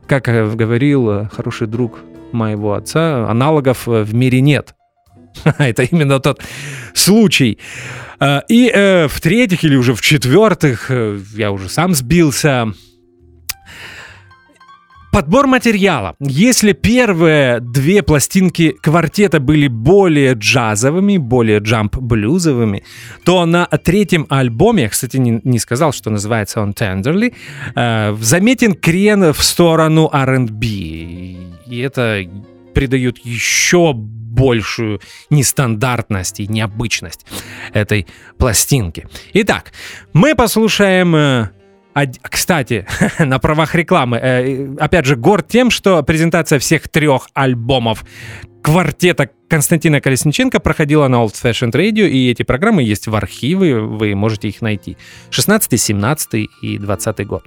как 0.08 0.28
э, 0.28 0.50
говорил 0.50 1.10
э, 1.10 1.28
хороший 1.32 1.68
друг 1.68 2.00
моего 2.32 2.74
отца, 2.74 3.30
аналогов 3.30 3.86
в 3.86 4.14
мире 4.14 4.40
нет. 4.40 4.74
Это 5.58 5.84
именно 5.84 6.18
тот 6.18 6.42
случай. 6.92 7.58
И 8.48 8.70
э, 8.74 9.06
в-третьих 9.06 9.62
или 9.62 9.76
уже 9.76 9.94
в-четвертых, 9.94 10.90
я 11.36 11.52
уже 11.52 11.68
сам 11.68 11.94
сбился, 11.94 12.72
Подбор 15.16 15.46
материала. 15.46 16.14
Если 16.20 16.72
первые 16.74 17.60
две 17.60 18.02
пластинки 18.02 18.72
квартета 18.82 19.40
были 19.40 19.66
более 19.66 20.34
джазовыми, 20.34 21.16
более 21.16 21.60
джамп-блюзовыми, 21.60 22.84
то 23.24 23.46
на 23.46 23.64
третьем 23.64 24.26
альбоме, 24.28 24.82
я, 24.82 24.88
кстати, 24.90 25.16
не, 25.16 25.40
не 25.42 25.58
сказал, 25.58 25.94
что 25.94 26.10
называется 26.10 26.60
он 26.60 26.72
Tenderly, 26.72 27.34
э, 27.74 28.14
заметен 28.20 28.74
крен 28.74 29.32
в 29.32 29.42
сторону 29.42 30.10
R&B. 30.12 30.66
И 30.66 31.78
это 31.78 32.20
придает 32.74 33.16
еще 33.24 33.94
большую 33.94 35.00
нестандартность 35.30 36.40
и 36.40 36.46
необычность 36.46 37.24
этой 37.72 38.06
пластинки. 38.36 39.08
Итак, 39.32 39.72
мы 40.12 40.34
послушаем 40.34 41.16
э, 41.16 41.48
Кстати, 42.22 42.86
на 43.18 43.38
правах 43.38 43.74
рекламы, 43.74 44.18
э, 44.18 44.74
опять 44.78 45.06
же, 45.06 45.16
горд 45.16 45.48
тем, 45.48 45.70
что 45.70 46.02
презентация 46.02 46.58
всех 46.58 46.88
трех 46.88 47.28
альбомов 47.34 48.04
квартета 48.62 49.30
Константина 49.48 50.00
Колесниченко 50.00 50.58
проходила 50.58 51.06
на 51.08 51.16
Old 51.16 51.34
Fashioned 51.34 51.70
Radio, 51.70 52.08
и 52.08 52.30
эти 52.30 52.42
программы 52.42 52.82
есть 52.82 53.06
в 53.06 53.14
архиве, 53.14 53.78
вы 53.78 54.14
можете 54.16 54.48
их 54.48 54.60
найти. 54.60 54.96
16, 55.30 55.80
17 55.80 56.48
и 56.62 56.78
20 56.78 57.26
год. 57.26 57.44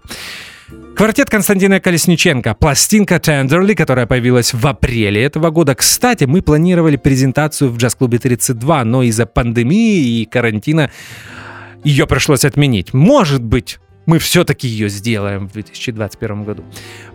Квартет 0.95 1.29
Константина 1.29 1.79
Колесниченко, 1.79 2.53
пластинка 2.53 3.15
Tenderly, 3.15 3.75
которая 3.75 4.05
появилась 4.05 4.53
в 4.53 4.65
апреле 4.65 5.23
этого 5.23 5.49
года. 5.49 5.75
Кстати, 5.75 6.23
мы 6.23 6.41
планировали 6.41 6.95
презентацию 6.95 7.69
в 7.69 7.77
джаз-клубе 7.77 8.17
32, 8.19 8.83
но 8.85 9.03
из-за 9.03 9.25
пандемии 9.25 10.21
и 10.21 10.25
карантина 10.25 10.89
ее 11.83 12.07
пришлось 12.07 12.45
отменить. 12.45 12.93
Может 12.93 13.43
быть, 13.43 13.79
мы 14.09 14.17
все-таки 14.17 14.67
ее 14.67 14.89
сделаем 14.89 15.47
в 15.47 15.53
2021 15.53 16.43
году. 16.43 16.63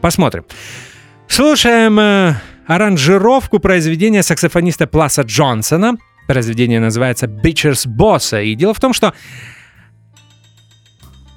Посмотрим. 0.00 0.44
Слушаем 1.26 1.98
э, 1.98 2.34
аранжировку 2.68 3.58
произведения 3.58 4.22
саксофониста 4.22 4.86
Пласа 4.86 5.22
Джонсона. 5.22 5.96
Произведение 6.28 6.78
называется 6.78 7.26
«Bitchers 7.26 7.88
Босса». 7.88 8.40
И 8.42 8.54
дело 8.54 8.74
в 8.74 8.80
том, 8.80 8.92
что 8.92 9.12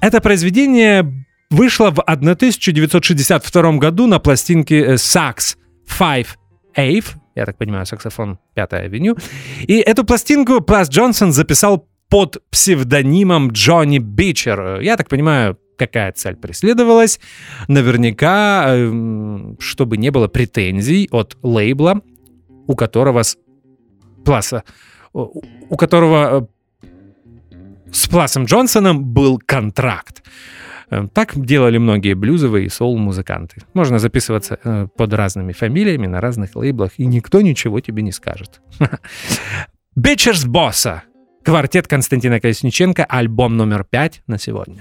это 0.00 0.20
произведение 0.20 1.26
вышло 1.50 1.90
в 1.90 1.98
1962 1.98 3.72
году 3.78 4.06
на 4.06 4.20
пластинке 4.20 4.80
э, 4.80 4.94
Sax 4.94 5.56
5 5.98 6.26
Ave, 6.76 7.04
я 7.34 7.46
так 7.46 7.58
понимаю, 7.58 7.84
саксофон 7.84 8.38
5 8.54 8.72
авеню. 8.74 9.16
И 9.62 9.78
эту 9.78 10.04
пластинку 10.04 10.60
Плас 10.60 10.88
Джонсон 10.88 11.32
записал 11.32 11.88
под 12.08 12.42
псевдонимом 12.50 13.50
Джонни 13.50 13.98
Бичер. 13.98 14.80
Я 14.80 14.96
так 14.96 15.08
понимаю, 15.08 15.58
какая 15.76 16.12
цель 16.12 16.36
преследовалась. 16.36 17.20
Наверняка, 17.68 18.66
эм, 18.68 19.56
чтобы 19.60 19.96
не 19.96 20.10
было 20.10 20.28
претензий 20.28 21.08
от 21.10 21.36
лейбла, 21.42 22.02
у 22.66 22.74
которого 22.74 23.22
с 23.22 23.36
Пласа, 24.24 24.64
у 25.12 25.76
которого 25.76 26.48
э, 26.82 26.86
с 27.92 28.08
Пласом 28.08 28.44
Джонсоном 28.44 29.04
был 29.04 29.38
контракт. 29.38 30.22
Э, 30.90 31.08
Так 31.14 31.32
делали 31.34 31.78
многие 31.78 32.14
блюзовые 32.14 32.66
и 32.66 32.68
соул-музыканты. 32.68 33.62
Можно 33.74 33.98
записываться 33.98 34.58
э, 34.62 34.88
под 34.96 35.14
разными 35.14 35.52
фамилиями 35.52 36.06
на 36.06 36.20
разных 36.20 36.56
лейблах, 36.56 36.92
и 36.98 37.06
никто 37.06 37.40
ничего 37.40 37.80
тебе 37.80 38.02
не 38.02 38.12
скажет. 38.12 38.60
Бичерс 39.96 40.44
Босса. 40.44 41.02
Квартет 41.48 41.88
Константина 41.88 42.40
Колесниченко, 42.40 43.06
альбом 43.06 43.56
номер 43.56 43.82
пять 43.82 44.20
на 44.26 44.38
сегодня. 44.38 44.76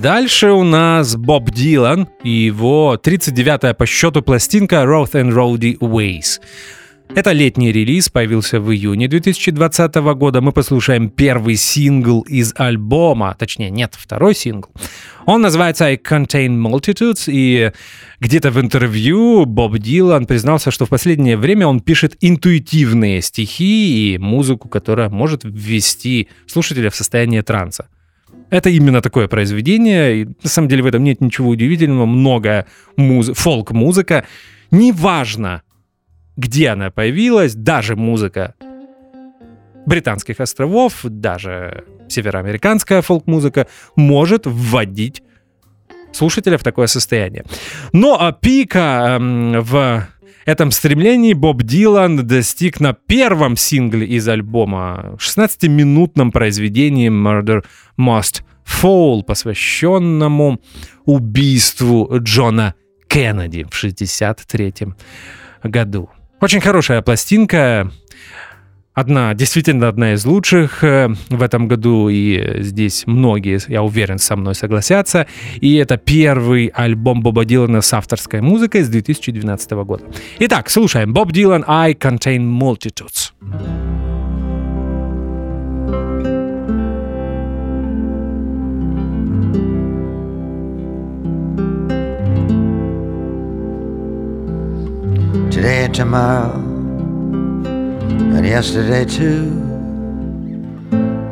дальше 0.00 0.50
у 0.50 0.62
нас 0.62 1.16
Боб 1.16 1.50
Дилан 1.50 2.08
и 2.22 2.30
его 2.30 2.98
39-я 3.02 3.74
по 3.74 3.86
счету 3.86 4.22
пластинка 4.22 4.76
Road 4.76 5.12
and 5.12 5.32
Roady 5.32 5.78
Ways. 5.78 6.40
Это 7.14 7.32
летний 7.32 7.72
релиз, 7.72 8.10
появился 8.10 8.60
в 8.60 8.70
июне 8.70 9.08
2020 9.08 9.94
года. 9.94 10.40
Мы 10.40 10.52
послушаем 10.52 11.08
первый 11.08 11.56
сингл 11.56 12.20
из 12.20 12.54
альбома, 12.56 13.34
точнее, 13.38 13.70
нет, 13.70 13.94
второй 13.96 14.34
сингл. 14.34 14.70
Он 15.24 15.40
называется 15.40 15.86
I 15.86 15.96
Contain 15.96 16.56
Multitudes, 16.56 17.24
и 17.26 17.72
где-то 18.20 18.50
в 18.50 18.60
интервью 18.60 19.46
Боб 19.46 19.78
Дилан 19.78 20.26
признался, 20.26 20.70
что 20.70 20.86
в 20.86 20.90
последнее 20.90 21.36
время 21.36 21.66
он 21.66 21.80
пишет 21.80 22.16
интуитивные 22.20 23.22
стихи 23.22 24.14
и 24.14 24.18
музыку, 24.18 24.68
которая 24.68 25.08
может 25.08 25.42
ввести 25.44 26.28
слушателя 26.46 26.90
в 26.90 26.96
состояние 26.96 27.42
транса. 27.42 27.88
Это 28.50 28.70
именно 28.70 29.02
такое 29.02 29.28
произведение, 29.28 30.22
и 30.22 30.24
на 30.24 30.48
самом 30.48 30.68
деле 30.68 30.82
в 30.82 30.86
этом 30.86 31.04
нет 31.04 31.20
ничего 31.20 31.50
удивительного, 31.50 32.06
много 32.06 32.66
муз... 32.96 33.30
фолк-музыка. 33.34 34.24
Неважно, 34.70 35.62
где 36.36 36.68
она 36.68 36.90
появилась, 36.90 37.54
даже 37.54 37.94
музыка 37.96 38.54
британских 39.86 40.40
островов, 40.40 41.00
даже 41.02 41.84
североамериканская 42.08 43.02
фолк-музыка 43.02 43.66
может 43.96 44.46
вводить 44.46 45.22
слушателя 46.12 46.58
в 46.58 46.62
такое 46.62 46.86
состояние. 46.86 47.44
Но 47.92 48.16
а 48.20 48.32
пика 48.32 49.16
эм, 49.18 49.60
в 49.60 50.08
этом 50.48 50.70
стремлении 50.70 51.34
Боб 51.34 51.62
Дилан 51.62 52.26
достиг 52.26 52.80
на 52.80 52.94
первом 52.94 53.54
сингле 53.54 54.06
из 54.06 54.26
альбома 54.26 55.16
16-минутном 55.18 56.32
произведении 56.32 57.10
Murder 57.10 57.66
Must 58.00 58.40
Fall, 58.64 59.24
посвященному 59.24 60.58
убийству 61.04 62.10
Джона 62.16 62.74
Кеннеди 63.08 63.66
в 63.70 63.76
63 63.76 64.72
году. 65.64 66.08
Очень 66.40 66.62
хорошая 66.62 67.02
пластинка. 67.02 67.92
Одна, 68.98 69.32
действительно 69.32 69.86
одна 69.86 70.14
из 70.14 70.26
лучших 70.26 70.82
э, 70.82 71.08
в 71.28 71.40
этом 71.40 71.68
году, 71.68 72.08
и 72.08 72.62
здесь 72.62 73.04
многие, 73.06 73.60
я 73.68 73.84
уверен, 73.84 74.18
со 74.18 74.34
мной 74.34 74.56
согласятся. 74.56 75.28
И 75.60 75.76
это 75.76 75.98
первый 75.98 76.66
альбом 76.74 77.22
Боба 77.22 77.44
Дилана 77.44 77.80
с 77.80 77.92
авторской 77.92 78.40
музыкой 78.40 78.82
с 78.82 78.88
2012 78.88 79.70
года. 79.70 80.02
Итак, 80.40 80.68
слушаем. 80.68 81.12
Боб 81.12 81.30
Дилан 81.30 81.64
«I 81.68 81.92
Contain 81.92 82.40
Multitudes». 82.40 83.32
today 95.50 95.84
and 95.84 95.94
tomorrow, 95.94 96.67
and 98.08 98.46
yesterday 98.46 99.04
too. 99.04 99.50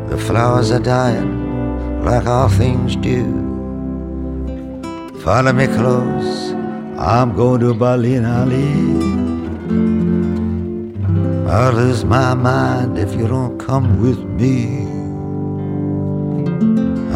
The 0.08 0.18
flowers 0.18 0.70
are 0.70 0.80
dying 0.80 2.04
like 2.04 2.26
all 2.26 2.48
things 2.48 2.96
do. 2.96 3.24
Follow 5.22 5.52
me 5.52 5.66
close, 5.66 6.52
I'm 6.98 7.34
going 7.34 7.60
to 7.60 7.74
Berlin, 7.74 8.24
Ali. 8.24 9.16
I'll 11.50 11.72
lose 11.72 12.04
my 12.04 12.34
mind 12.34 12.98
if 12.98 13.14
you 13.14 13.26
don't 13.26 13.58
come 13.58 14.00
with 14.00 14.18
me. 14.18 14.86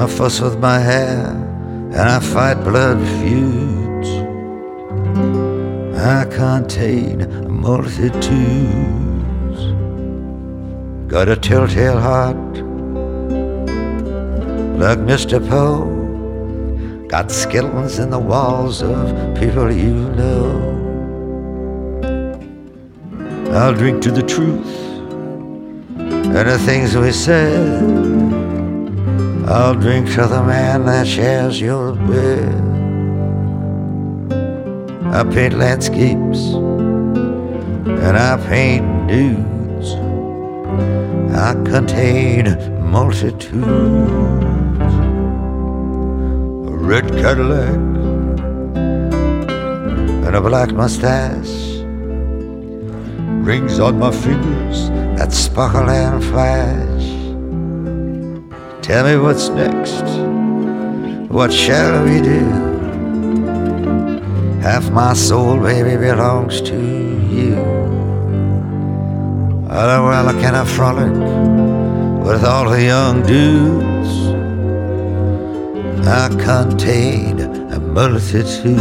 I 0.01 0.07
fuss 0.07 0.41
with 0.41 0.59
my 0.59 0.79
hair 0.79 1.27
and 1.93 1.97
I 2.17 2.21
fight 2.21 2.63
blood 2.65 2.99
feuds. 3.19 4.09
I 5.99 6.25
contain 6.25 7.51
multitudes. 7.51 9.10
Got 11.11 11.29
a 11.29 11.35
telltale 11.35 11.99
heart, 11.99 12.37
like 14.79 15.01
Mr. 15.01 15.41
Poe. 15.49 17.09
Got 17.09 17.33
skeletons 17.33 17.99
in 17.99 18.11
the 18.11 18.19
walls 18.21 18.81
of 18.81 19.11
people 19.37 19.73
you 19.73 20.09
know. 20.11 20.79
I'll 23.51 23.75
drink 23.75 24.03
to 24.03 24.13
the 24.13 24.23
truth 24.23 24.73
and 25.99 26.49
the 26.49 26.59
things 26.61 26.97
we 26.97 27.11
said. 27.11 27.83
I'll 29.49 29.75
drink 29.75 30.07
to 30.11 30.29
the 30.29 30.45
man 30.45 30.85
that 30.85 31.09
shares 31.09 31.61
your 31.61 31.95
bed. 31.95 32.55
I 35.13 35.25
paint 35.25 35.55
landscapes 35.59 36.55
and 36.55 38.17
I 38.17 38.37
paint 38.47 38.87
nudes. 39.07 39.50
I 41.41 41.55
contain 41.65 42.45
multitudes. 42.91 43.57
A 46.69 46.77
red 46.77 47.09
Cadillac 47.13 47.81
and 50.27 50.37
a 50.37 50.41
black 50.43 50.73
mustache. 50.73 51.81
Rings 53.47 53.81
on 53.81 53.99
my 53.99 54.11
fingers 54.11 54.91
that 55.17 55.33
sparkle 55.33 55.89
and 55.89 56.23
flash. 56.23 57.07
Tell 58.83 59.07
me 59.07 59.17
what's 59.17 59.49
next. 59.49 60.05
What 61.33 61.51
shall 61.55 62.05
we 62.05 62.21
do? 62.21 62.45
Half 64.61 64.91
my 64.91 65.15
soul, 65.15 65.59
baby, 65.59 65.97
belongs 65.97 66.61
to 66.61 66.77
you. 66.77 68.00
Oh, 69.73 70.05
well, 70.05 70.33
can 70.41 70.57
I 70.57 70.65
frolic 70.65 71.13
with 72.27 72.45
all 72.45 72.69
the 72.69 72.83
young 72.83 73.23
dudes? 73.23 74.11
I 76.09 76.29
contain 76.29 77.39
a 77.39 77.79
multitudes. 77.79 78.81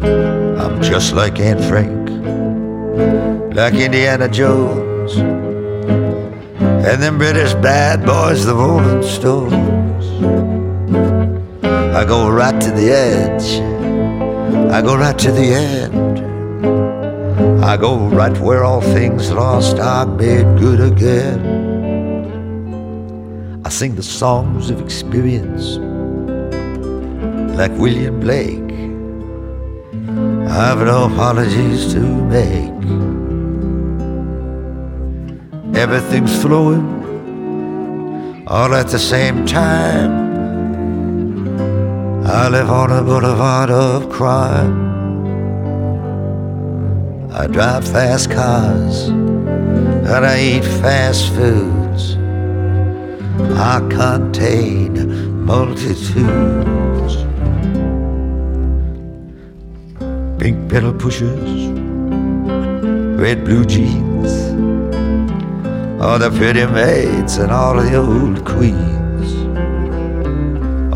I'm 0.00 0.80
just 0.80 1.12
like 1.12 1.40
Aunt 1.40 1.60
Frank, 1.64 2.08
like 3.56 3.74
Indiana 3.74 4.28
Jones, 4.28 5.16
and 5.16 7.02
them 7.02 7.18
British 7.18 7.54
bad 7.54 8.06
boys, 8.06 8.46
the 8.46 8.54
Rolling 8.54 9.02
Stones. 9.02 10.04
I 11.64 12.04
go 12.04 12.30
right 12.30 12.60
to 12.60 12.70
the 12.70 12.92
edge. 12.92 13.60
I 14.70 14.80
go 14.82 14.96
right 14.96 15.18
to 15.18 15.32
the 15.32 15.52
end. 15.52 16.07
I 17.68 17.76
go 17.76 17.98
right 17.98 18.34
where 18.38 18.64
all 18.64 18.80
things 18.80 19.30
lost 19.30 19.78
are 19.78 20.06
made 20.06 20.58
good 20.58 20.80
again. 20.80 21.38
I 23.62 23.68
sing 23.68 23.94
the 23.94 24.02
songs 24.02 24.70
of 24.70 24.80
experience 24.80 25.76
like 27.58 27.70
William 27.72 28.20
Blake. 28.20 28.72
I've 30.48 30.78
no 30.78 31.12
apologies 31.12 31.92
to 31.92 32.00
make. 32.00 32.72
Everything's 35.76 36.40
flowing 36.40 36.86
all 38.46 38.74
at 38.74 38.88
the 38.88 38.98
same 38.98 39.44
time. 39.44 40.12
I 42.26 42.48
live 42.48 42.70
on 42.70 42.90
a 42.92 43.02
boulevard 43.02 43.68
of 43.68 44.08
crime. 44.08 44.87
I 47.38 47.46
drive 47.46 47.86
fast 47.86 48.30
cars 48.30 49.08
and 49.08 50.26
I 50.26 50.40
eat 50.40 50.64
fast 50.82 51.32
foods. 51.34 52.16
I 53.56 53.78
contain 53.88 55.44
multitudes. 55.44 57.14
Pink 60.40 60.70
pedal 60.70 60.92
pushers, 60.92 61.70
red 63.20 63.44
blue 63.44 63.64
jeans, 63.64 64.32
all 66.02 66.18
the 66.18 66.30
pretty 66.36 66.66
maids 66.66 67.36
and 67.36 67.52
all 67.52 67.76
the 67.76 67.94
old 67.96 68.44
queens 68.44 68.98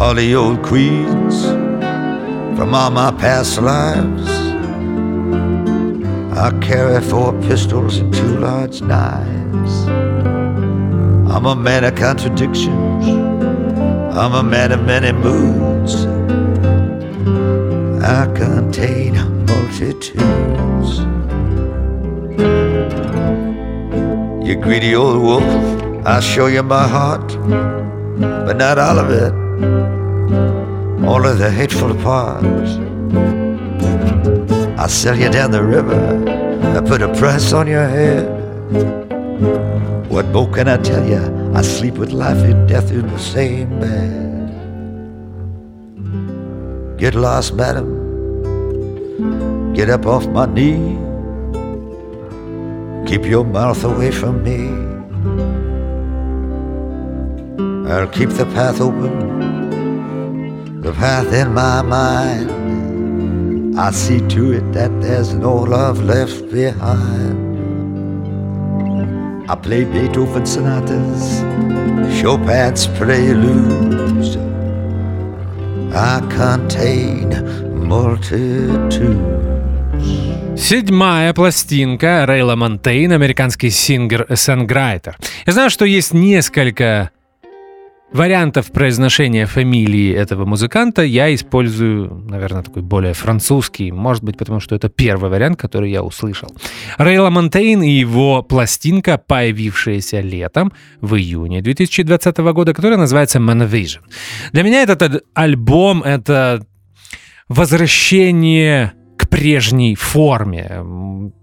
all 0.02 0.14
the 0.14 0.34
old 0.34 0.60
queens 0.64 1.44
from 2.56 2.74
all 2.74 2.90
my 2.90 3.12
past 3.12 3.60
lives. 3.62 4.31
I 6.42 6.50
carry 6.58 7.00
four 7.00 7.32
pistols 7.42 7.98
and 7.98 8.12
two 8.12 8.40
large 8.40 8.82
knives. 8.82 9.86
I'm 11.32 11.46
a 11.46 11.54
man 11.54 11.84
of 11.84 11.94
contradictions. 11.94 13.06
I'm 14.18 14.34
a 14.34 14.42
man 14.42 14.72
of 14.72 14.84
many 14.84 15.12
moods. 15.12 16.04
I 18.04 18.26
contain 18.34 19.14
multitudes. 19.46 20.98
You 24.44 24.56
greedy 24.56 24.96
old 24.96 25.22
wolf, 25.22 25.44
I'll 26.04 26.20
show 26.20 26.46
you 26.48 26.64
my 26.64 26.88
heart, 26.88 27.28
but 28.18 28.56
not 28.56 28.80
all 28.80 28.98
of 28.98 29.10
it, 29.10 29.32
all 31.06 31.24
of 31.24 31.38
the 31.38 31.52
hateful 31.52 31.94
parts. 31.94 32.81
I'll 34.92 34.98
sell 34.98 35.18
you 35.18 35.30
down 35.30 35.52
the 35.52 35.64
river, 35.64 35.96
I 36.76 36.80
put 36.86 37.00
a 37.00 37.08
price 37.14 37.54
on 37.54 37.66
your 37.66 37.88
head. 37.88 38.28
What 40.10 40.26
more 40.26 40.52
can 40.52 40.68
I 40.68 40.76
tell 40.76 41.02
you? 41.08 41.54
I 41.54 41.62
sleep 41.62 41.94
with 41.94 42.12
life 42.12 42.36
and 42.44 42.68
death 42.68 42.90
in 42.90 43.06
the 43.06 43.18
same 43.18 43.80
bed. 43.80 44.50
Get 46.98 47.14
lost, 47.14 47.54
madam. 47.54 47.88
Get 49.72 49.88
up 49.88 50.04
off 50.04 50.26
my 50.26 50.44
knee. 50.44 50.98
Keep 53.06 53.24
your 53.24 53.46
mouth 53.46 53.82
away 53.84 54.10
from 54.10 54.42
me. 54.44 54.68
I'll 57.90 58.08
keep 58.08 58.28
the 58.28 58.44
path 58.44 58.82
open, 58.82 60.82
the 60.82 60.92
path 60.92 61.32
in 61.32 61.54
my 61.54 61.80
mind. 61.80 62.51
I 63.74 63.90
see 63.90 64.20
to 64.28 64.52
it 64.52 64.72
that 64.74 64.90
there's 65.00 65.32
no 65.32 65.54
love 65.54 66.04
left 66.04 66.50
behind. 66.52 67.50
I 69.48 69.54
play 69.54 69.84
Beethoven 69.84 70.44
sonatas, 70.44 71.40
Chopin's 72.20 72.86
preludes. 72.98 74.36
I 75.94 76.20
contain 76.28 77.30
multitudes. 77.88 79.42
Седьмая 80.56 81.32
пластинка 81.32 82.24
Рэй 82.26 82.56
Ламонтейн, 82.56 83.12
американский 83.12 83.70
singer-songwriter. 83.70 85.16
Я 85.46 85.52
знаю, 85.52 85.70
что 85.70 85.86
есть 85.86 86.12
несколько 86.12 87.10
вариантов 88.12 88.70
произношения 88.72 89.46
фамилии 89.46 90.12
этого 90.12 90.44
музыканта. 90.44 91.02
Я 91.02 91.34
использую, 91.34 92.24
наверное, 92.28 92.62
такой 92.62 92.82
более 92.82 93.14
французский, 93.14 93.90
может 93.90 94.22
быть, 94.22 94.36
потому 94.36 94.60
что 94.60 94.74
это 94.74 94.88
первый 94.88 95.30
вариант, 95.30 95.58
который 95.58 95.90
я 95.90 96.02
услышал. 96.02 96.48
Рэй 96.98 97.30
Ламонтейн 97.30 97.82
и 97.82 97.90
его 97.90 98.42
пластинка, 98.42 99.18
появившаяся 99.18 100.20
летом, 100.20 100.72
в 101.00 101.16
июне 101.16 101.62
2020 101.62 102.36
года, 102.38 102.74
которая 102.74 102.98
называется 102.98 103.38
Monovision. 103.38 104.00
Для 104.52 104.62
меня 104.62 104.82
этот 104.82 105.24
альбом— 105.34 106.02
это 106.04 106.64
возвращение 107.48 108.92
прежней 109.32 109.94
форме. 109.94 110.84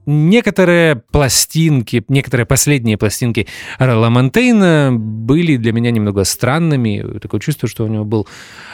Некоторые 0.05 0.97
пластинки, 1.11 2.03
некоторые 2.07 2.45
последние 2.45 2.97
пластинки 2.97 3.47
Рэя 3.80 4.09
Ламонтейна 4.09 4.91
были 4.93 5.57
для 5.57 5.73
меня 5.73 5.89
немного 5.89 6.23
странными. 6.23 7.17
Такое 7.19 7.41
чувство, 7.41 7.67
что 7.67 7.85
у 7.85 7.87
него 7.87 8.05
был 8.05 8.27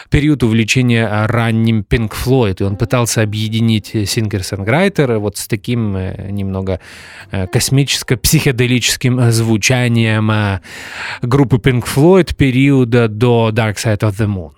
период 0.10 0.44
увлечения 0.44 1.26
ранним 1.28 1.86
Pink 1.90 2.12
Floyd, 2.12 2.58
и 2.60 2.64
он 2.64 2.76
пытался 2.76 3.22
объединить 3.22 3.94
singer-songwriter 3.94 5.11
а 5.11 5.18
вот 5.18 5.38
с 5.38 5.48
таким 5.48 5.96
э, 5.96 6.30
немного 6.32 6.82
э, 7.32 7.48
космическо-психоделическим 7.48 9.32
звучанием 9.32 10.30
э, 10.30 10.60
группы 11.22 11.56
Pink 11.56 11.86
Floyd 11.86 12.36
периода 12.36 13.08
до 13.08 13.52
Dark 13.54 13.76
Side 13.76 14.02
of 14.02 14.18
the 14.18 14.28
Moon. 14.28 14.52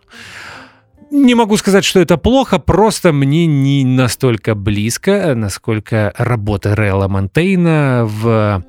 Не 1.09 1.35
могу 1.35 1.55
сказать, 1.57 1.85
что 1.85 1.99
это 1.99 2.17
плохо, 2.17 2.59
просто 2.59 3.13
мне 3.13 3.45
не 3.45 3.85
настолько 3.85 4.55
близко, 4.55 5.33
насколько 5.35 6.13
работа 6.17 6.75
Рэя 6.75 7.07
Ламонтейна 7.07 8.03
в 8.05 8.63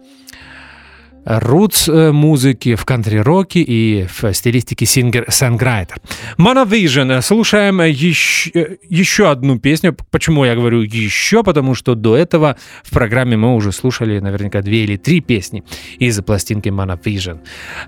roots 1.24 1.88
музыки, 1.88 2.74
в 2.74 2.84
кантри-роке 2.84 3.60
и 3.60 4.06
в 4.06 4.32
стилистике 4.32 4.86
singer-songwriter. 4.86 5.98
Monovision. 6.38 7.20
Слушаем 7.22 7.80
еще, 7.82 8.78
еще 8.88 9.30
одну 9.30 9.58
песню. 9.58 9.96
Почему 10.10 10.44
я 10.44 10.54
говорю 10.54 10.82
еще? 10.82 11.42
Потому 11.42 11.74
что 11.74 11.94
до 11.94 12.16
этого 12.16 12.56
в 12.82 12.90
программе 12.90 13.36
мы 13.36 13.54
уже 13.54 13.72
слушали 13.72 14.18
наверняка 14.20 14.62
две 14.62 14.84
или 14.84 14.96
три 14.96 15.20
песни 15.20 15.64
из 15.98 16.20
пластинки 16.22 16.68
Monovision 16.68 17.40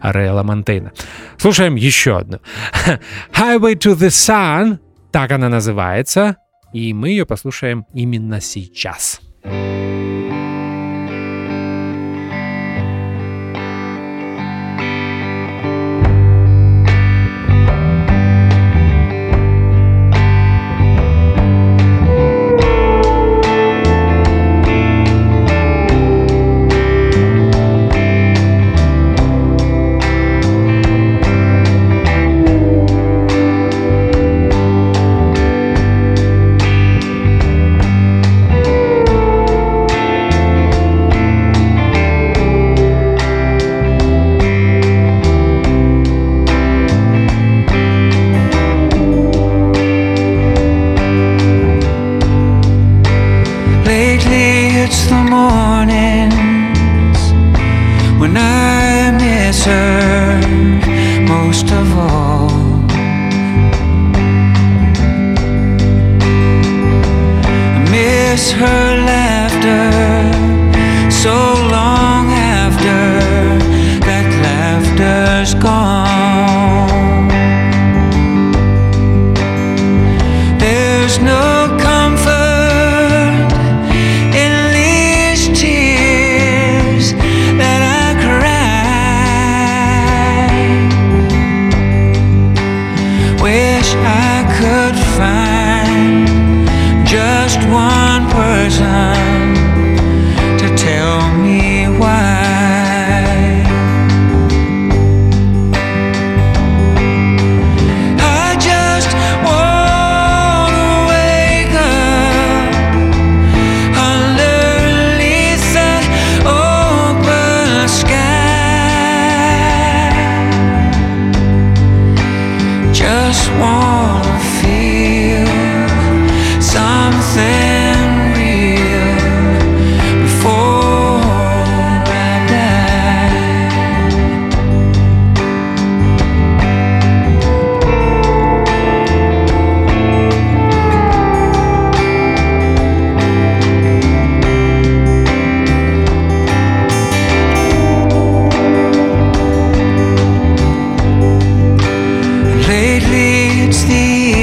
Рейла 0.02 0.42
Монтейна. 0.42 0.92
Слушаем 1.38 1.76
еще 1.76 2.18
одну. 2.18 2.40
Highway 3.32 3.74
to 3.74 3.94
the 3.94 4.08
Sun. 4.08 4.78
Так 5.12 5.32
она 5.32 5.48
называется. 5.48 6.36
И 6.72 6.92
мы 6.92 7.08
ее 7.08 7.26
послушаем 7.26 7.84
именно 7.94 8.40
сейчас. 8.40 9.20
Lately 9.44 9.89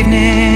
lightning. 0.09 0.46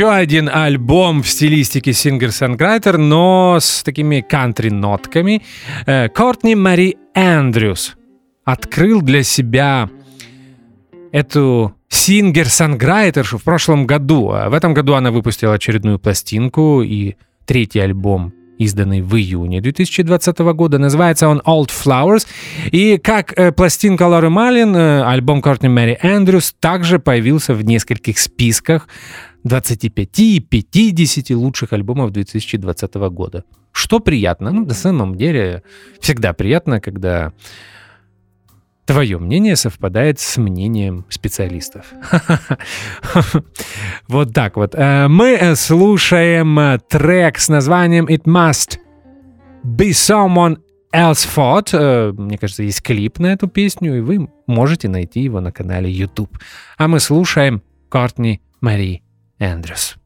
Еще 0.00 0.10
один 0.10 0.48
альбом 0.48 1.22
в 1.22 1.28
стилистике 1.28 1.92
singer-songwriter, 1.92 2.96
но 2.96 3.58
с 3.60 3.82
такими 3.82 4.22
кантри-нотками. 4.22 5.42
Кортни 6.14 6.54
Мари 6.54 6.96
Эндрюс 7.14 7.96
открыл 8.42 9.02
для 9.02 9.22
себя 9.22 9.90
эту 11.12 11.74
singer-songwriter 11.90 13.14
шу 13.14 13.36
в 13.36 13.44
прошлом 13.44 13.86
году. 13.86 14.30
А 14.30 14.48
В 14.48 14.54
этом 14.54 14.72
году 14.72 14.94
она 14.94 15.10
выпустила 15.10 15.52
очередную 15.52 15.98
пластинку 15.98 16.80
и 16.80 17.16
третий 17.44 17.80
альбом 17.80 18.32
изданный 18.60 19.00
в 19.00 19.14
июне 19.16 19.60
2020 19.60 20.38
года. 20.38 20.78
Называется 20.78 21.28
он 21.28 21.42
Old 21.46 21.68
Flowers. 21.68 22.26
И 22.70 22.98
как 22.98 23.38
э, 23.38 23.52
пластинка 23.52 24.06
Лоры 24.06 24.28
Марлинг, 24.28 24.76
э, 24.76 25.02
альбом 25.02 25.40
Кортни 25.40 25.68
Мэри 25.68 25.98
Эндрюс 26.02 26.54
также 26.60 26.98
появился 26.98 27.54
в 27.54 27.64
нескольких 27.64 28.18
списках 28.18 28.86
25 29.44 30.18
и 30.18 30.40
50 30.40 31.30
лучших 31.30 31.72
альбомов 31.72 32.10
2020 32.10 32.94
года. 32.94 33.44
Что 33.72 34.00
приятно. 34.00 34.50
Ну, 34.50 34.66
на 34.66 34.74
самом 34.74 35.16
деле, 35.16 35.62
всегда 36.00 36.32
приятно, 36.32 36.80
когда 36.80 37.32
твое 38.84 39.18
мнение 39.18 39.54
совпадает 39.56 40.18
с 40.18 40.36
мнением 40.36 41.04
специалистов. 41.08 41.92
Вот 44.08 44.34
так 44.34 44.56
вот. 44.56 44.74
Э, 44.74 45.06
Мы 45.08 45.54
слушаем 45.54 46.58
э, 46.58 46.78
трек 46.88 47.38
с 47.38 47.48
названием 47.48 48.06
«It 48.06 48.24
Must 48.24 48.78
Be 49.64 49.90
Someone 49.90 50.58
Else 50.92 51.28
Fault». 51.36 51.68
Э, 51.72 52.12
Мне 52.12 52.36
кажется, 52.38 52.64
есть 52.64 52.82
клип 52.82 53.20
на 53.20 53.28
эту 53.32 53.46
песню, 53.46 53.98
и 53.98 54.00
вы 54.00 54.28
можете 54.48 54.88
найти 54.88 55.20
его 55.20 55.40
на 55.40 55.52
канале 55.52 55.88
YouTube. 55.88 56.36
А 56.76 56.88
мы 56.88 56.98
слушаем 56.98 57.62
Кортни 57.88 58.40
Мари 58.60 59.02
Andrews. 59.40 59.96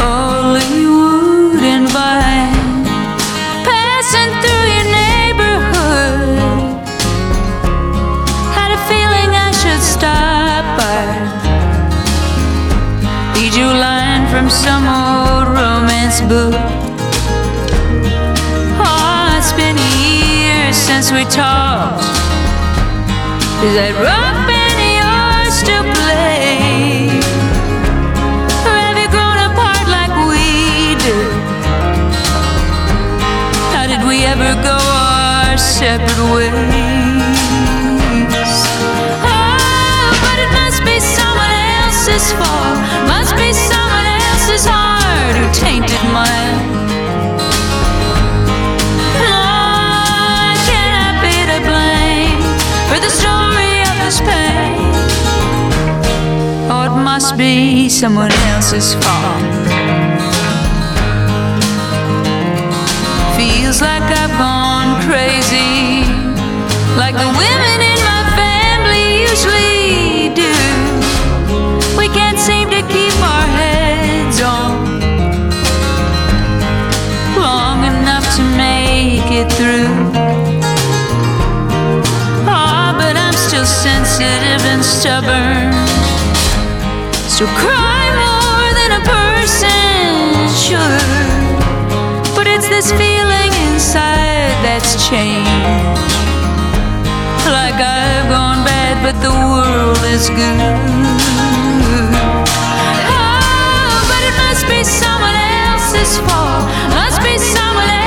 Hollywood 0.00 1.62
and 1.62 1.88
Vine, 1.94 2.84
passing 3.62 4.30
through 4.42 4.66
your 4.74 4.88
neighborhood. 4.98 6.38
Had 8.58 8.70
a 8.74 8.80
feeling 8.90 9.30
I 9.46 9.52
should 9.60 9.80
stop 9.80 10.64
by. 10.76 11.06
You 13.56 13.66
line 13.66 14.26
from 14.28 14.50
some 14.50 14.84
old 14.86 15.48
romance 15.56 16.20
book? 16.22 16.57
Since 21.08 21.24
we 21.24 21.24
talked. 21.30 22.04
Is 23.64 23.74
that 23.80 23.94
rock 24.04 24.36
band 24.48 24.80
yours 25.00 25.56
to 25.64 25.76
play? 25.96 27.08
Or 28.68 28.76
have 28.76 28.98
you 29.00 29.08
grown 29.08 29.38
apart 29.48 29.88
like 29.88 30.12
we 30.28 30.96
did? 31.00 31.32
How 33.72 33.86
did 33.88 34.02
we 34.06 34.24
ever 34.24 34.52
go 34.62 34.76
our 34.76 35.56
separate 35.56 36.20
ways? 36.34 36.52
Oh, 39.24 40.12
but 40.24 40.36
it 40.44 40.50
must 40.60 40.84
be 40.84 41.00
someone 41.00 41.52
else's 41.80 42.32
fault. 42.32 42.57
Be 57.38 57.88
someone 57.88 58.32
else's 58.50 58.94
fault. 58.94 59.42
Feels 63.38 63.80
like 63.80 64.02
I've 64.02 64.36
gone 64.36 65.00
crazy, 65.06 66.02
like 66.98 67.14
the 67.14 67.30
women 67.38 67.78
in 67.92 67.98
my 68.10 68.22
family 68.34 69.22
usually 69.30 70.34
do. 70.34 70.52
We 71.96 72.08
can't 72.08 72.40
seem 72.40 72.70
to 72.70 72.82
keep 72.90 73.14
our 73.22 73.46
heads 73.60 74.42
on 74.42 74.98
long 77.38 77.84
enough 77.84 78.26
to 78.34 78.42
make 78.58 79.30
it 79.30 79.48
through. 79.52 79.94
Ah, 82.50 82.96
but 82.98 83.16
I'm 83.16 83.34
still 83.34 83.64
sensitive 83.64 84.66
and 84.66 84.84
stubborn. 84.84 85.97
Still 87.38 87.54
cry 87.54 88.06
more 88.18 88.68
than 88.74 88.90
a 88.98 89.02
person 89.06 90.50
should. 90.50 92.34
But 92.34 92.48
it's 92.48 92.68
this 92.68 92.90
feeling 92.90 93.52
inside 93.70 94.58
that's 94.66 95.08
changed. 95.08 95.46
Like 97.46 97.78
I've 97.78 98.28
gone 98.28 98.64
bad, 98.66 98.98
but 99.06 99.14
the 99.22 99.30
world 99.30 100.02
is 100.02 100.28
good. 100.30 100.58
Oh, 103.06 104.02
but 104.10 104.22
it 104.26 104.34
must 104.42 104.66
be 104.66 104.82
someone 104.82 105.38
else's 105.62 106.18
fault. 106.26 106.66
Must 106.90 107.22
be 107.22 107.38
someone 107.38 107.97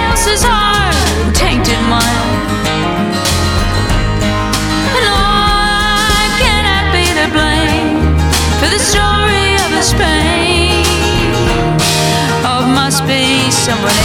someone 13.61 14.00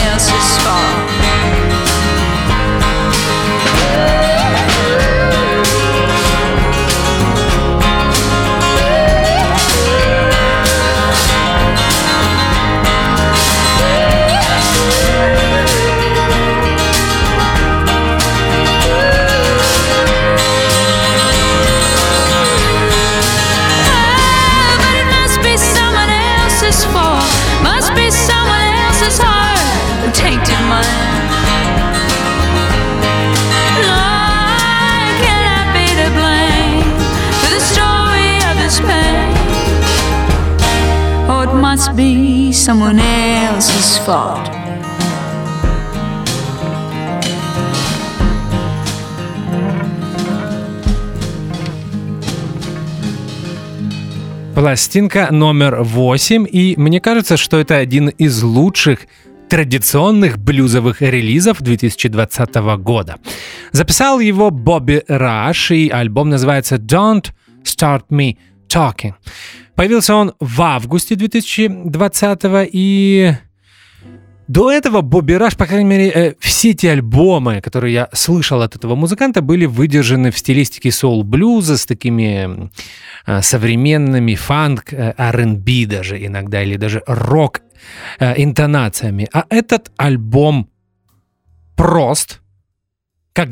be 41.97 42.53
someone 42.53 43.01
else's 43.01 43.97
fault. 44.05 44.51
Пластинка 54.55 55.29
номер 55.31 55.83
8, 55.83 56.47
и 56.51 56.75
мне 56.77 57.01
кажется, 57.01 57.39
что 57.39 57.59
это 57.59 57.77
один 57.77 58.09
из 58.09 58.43
лучших 58.43 59.01
традиционных 59.49 60.39
блюзовых 60.39 61.01
релизов 61.01 61.63
2020 61.63 62.55
года. 62.79 63.17
Записал 63.73 64.21
его 64.21 64.51
Бобби 64.51 65.03
Раш, 65.09 65.71
и 65.71 65.89
альбом 65.89 66.29
называется 66.29 66.77
«Don't 66.77 67.31
Start 67.65 68.05
Me 68.11 68.37
Talking». 68.69 69.15
Появился 69.77 70.15
он 70.15 70.33
в 70.41 70.63
августе 70.63 71.15
2020 71.17 72.41
и 72.73 73.35
до 74.49 74.71
этого 74.71 75.01
Бобби 75.03 75.33
Раш, 75.33 75.57
по 75.57 75.67
крайней 75.67 75.89
мере, 75.89 76.09
э, 76.09 76.35
все 76.39 76.71
эти 76.71 76.87
альбомы, 76.87 77.61
которые 77.61 77.93
я 77.93 78.09
слышал 78.13 78.63
от 78.63 78.77
этого 78.77 78.95
музыканта, 78.95 79.43
были 79.43 79.67
выдержаны 79.67 80.31
в 80.31 80.39
стилистике 80.39 80.93
соул-блюза 80.93 81.77
с 81.77 81.85
такими 81.85 82.71
э, 83.27 83.43
современными 83.43 84.35
фанк, 84.37 84.93
э, 84.93 85.15
R&B 85.17 85.87
даже 85.87 86.25
иногда, 86.25 86.63
или 86.63 86.77
даже 86.77 87.03
рок 87.07 87.61
э, 88.21 88.41
интонациями. 88.41 89.29
А 89.33 89.45
этот 89.51 89.91
альбом 89.97 90.71
прост, 91.75 92.41
как 93.33 93.49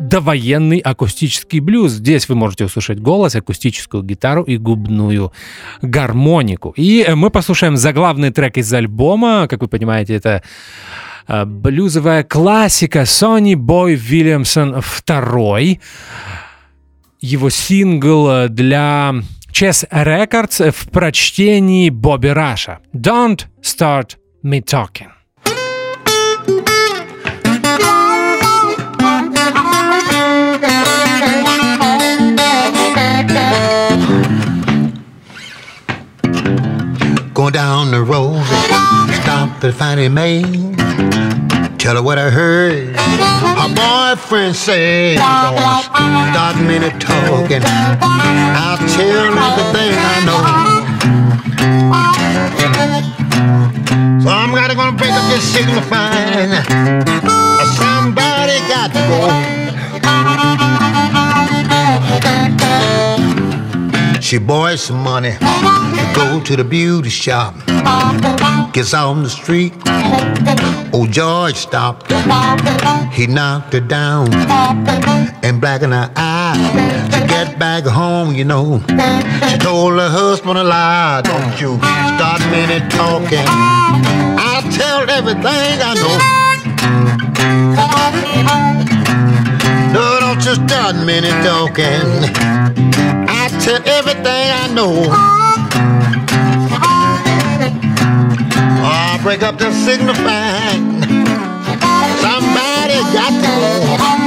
довоенный 0.00 0.78
акустический 0.78 1.60
блюз. 1.60 1.92
Здесь 1.92 2.28
вы 2.28 2.34
можете 2.34 2.64
услышать 2.64 3.00
голос, 3.00 3.34
акустическую 3.34 4.02
гитару 4.02 4.42
и 4.42 4.56
губную 4.56 5.32
гармонику. 5.82 6.72
И 6.76 7.04
э, 7.06 7.14
мы 7.14 7.30
послушаем 7.30 7.76
заглавный 7.76 8.30
трек 8.30 8.56
из 8.58 8.72
альбома. 8.72 9.46
Как 9.48 9.60
вы 9.60 9.68
понимаете, 9.68 10.14
это 10.14 10.42
э, 11.28 11.44
блюзовая 11.44 12.22
классика 12.24 13.04
Сони 13.04 13.54
Бой 13.54 13.94
Вильямсон 13.94 14.76
II. 14.76 15.80
Его 17.20 17.50
сингл 17.50 18.28
э, 18.30 18.48
для 18.48 19.14
Chess 19.52 19.88
Records 19.90 20.70
в 20.70 20.90
прочтении 20.90 21.90
Бобби 21.90 22.28
Раша. 22.28 22.80
Don't 22.92 23.46
start 23.62 24.16
me 24.44 24.60
talking. 24.62 25.15
Going 37.34 37.52
down 37.52 37.90
the 37.90 38.02
road, 38.02 38.42
stop 39.22 39.62
at 39.62 39.74
Fannie 39.74 40.08
Mae. 40.08 40.42
Tell 41.78 41.96
her 41.96 42.02
what 42.02 42.18
I 42.18 42.30
heard. 42.30 42.96
Her 42.96 43.68
boyfriend 43.74 44.56
said, 44.56 45.18
Don't 45.18 46.32
start 46.32 46.56
me 46.66 46.78
to 46.78 46.90
talking. 46.98 47.62
I'll 47.62 48.78
tell 48.78 49.38
everything 49.38 49.94
I 49.96 50.24
know. 50.26 50.42
So 54.22 54.28
I'm 54.30 54.52
gonna 54.54 54.74
gonna 54.74 54.96
break 54.96 55.12
up 55.12 55.30
this 55.30 55.44
signifying. 55.52 56.50
Somebody 57.76 58.58
got 58.68 58.90
to 58.92 59.00
go. 60.70 60.75
She 64.26 64.38
borrowed 64.38 64.80
some 64.80 65.04
money 65.04 65.34
to 65.38 66.12
go 66.16 66.40
to 66.40 66.56
the 66.56 66.64
beauty 66.64 67.10
shop. 67.10 67.54
Gets 68.72 68.92
on 68.92 69.22
the 69.22 69.30
street. 69.30 69.72
Old 70.92 71.12
George 71.12 71.54
stopped 71.54 72.10
her. 72.10 73.08
He 73.12 73.28
knocked 73.28 73.72
her 73.72 73.78
down 73.78 74.34
and 75.44 75.60
blackened 75.60 75.92
her 75.92 76.10
eye. 76.16 76.58
To 77.12 77.26
get 77.28 77.56
back 77.60 77.84
home, 77.84 78.34
you 78.34 78.44
know, 78.44 78.80
she 79.48 79.58
told 79.58 79.92
her 79.92 80.08
husband 80.08 80.58
a 80.58 80.64
lie. 80.64 81.22
Don't 81.22 81.60
you 81.60 81.76
start 81.78 82.42
to 82.42 82.88
talking. 82.90 83.46
I'll 83.46 84.68
tell 84.72 85.08
everything 85.08 85.78
I 85.88 85.94
know. 85.94 86.46
No, 89.96 90.20
don't 90.20 90.44
you 90.44 90.54
start 90.56 90.94
to 91.06 91.30
talking. 91.42 92.04
I 93.32 93.48
tell 93.64 93.80
everything 93.88 94.46
I 94.62 94.68
know. 94.74 95.08
I 98.84 99.18
break 99.22 99.42
up 99.42 99.56
the 99.56 99.72
signifying. 99.72 101.00
Somebody 102.20 102.98
got 103.16 103.32
to 103.40 104.20
go. 104.20 104.25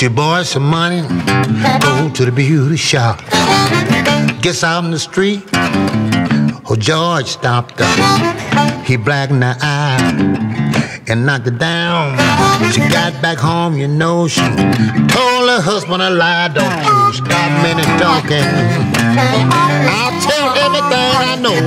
She 0.00 0.08
borrowed 0.08 0.46
some 0.46 0.62
money, 0.62 1.02
go 1.82 2.08
to 2.14 2.24
the 2.24 2.32
beauty 2.34 2.78
shop. 2.78 3.20
Gets 4.40 4.64
out 4.64 4.82
in 4.82 4.92
the 4.92 4.98
street, 4.98 5.42
oh 5.52 6.74
George 6.78 7.26
stopped 7.26 7.78
her. 7.78 8.82
He 8.82 8.96
blackened 8.96 9.44
her 9.44 9.54
eye 9.60 10.00
and 11.06 11.26
knocked 11.26 11.44
her 11.44 11.50
down. 11.50 12.16
She 12.72 12.80
got 12.88 13.20
back 13.20 13.36
home, 13.36 13.76
you 13.76 13.88
know, 13.88 14.26
she 14.26 14.40
told 14.40 15.50
her 15.52 15.60
husband 15.60 16.00
a 16.00 16.08
lie. 16.08 16.48
Don't 16.48 16.64
you 16.64 17.12
stop 17.20 17.50
me 17.60 17.74
talking. 18.00 18.48
I'll 19.84 20.16
tell 20.24 20.48
everything 20.64 21.12
I 21.28 21.36
know. 21.44 21.60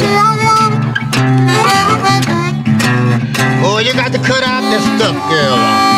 Oh, 3.63 3.77
you 3.77 3.93
got 3.93 4.11
to 4.11 4.17
cut 4.17 4.41
out 4.41 4.63
this 4.73 4.81
stuff, 4.97 5.17
girl. 5.29 5.93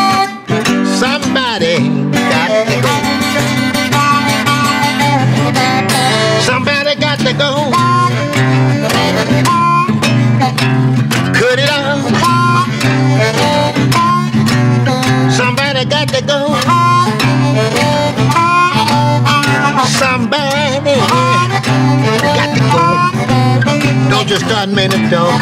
Somebody 0.99 1.44
go. 7.37 7.71
Cut 11.37 11.59
it 11.59 11.69
out. 11.69 11.99
Somebody 15.31 15.85
got 15.85 16.07
to 16.09 16.21
go. 16.21 16.55
Somebody 19.99 21.01
got 22.37 22.51
to 22.55 22.61
go. 22.73 24.09
Don't 24.09 24.27
just 24.27 24.45
start 24.45 24.69
minute 24.69 25.09
talking. 25.11 25.41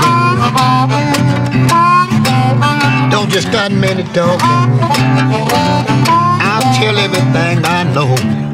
Don't 3.11 3.29
just 3.29 3.47
start 3.47 3.71
minute 3.71 4.13
talking. 4.13 4.49
I'll 6.41 6.73
tell 6.75 6.97
everything 6.97 7.63
I 7.65 7.83
know. 7.93 8.52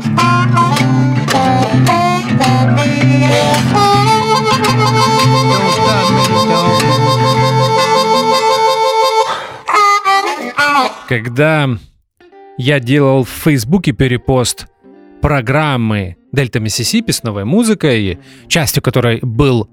Когда 11.10 11.68
я 12.60 12.80
делал 12.80 13.24
в 13.24 13.30
Фейсбуке 13.30 13.94
перепост 13.94 14.68
программы 15.22 16.18
Дельта 16.32 16.60
Миссисипи 16.60 17.12
с 17.12 17.24
новой 17.24 17.46
музыкой, 17.46 18.20
частью 18.48 18.84
которой 18.84 19.20
был 19.24 19.68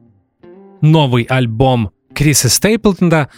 новый 0.81 1.25
альбом 1.25 1.91
Криса 2.15 2.49
Стейплтона, 2.49 3.29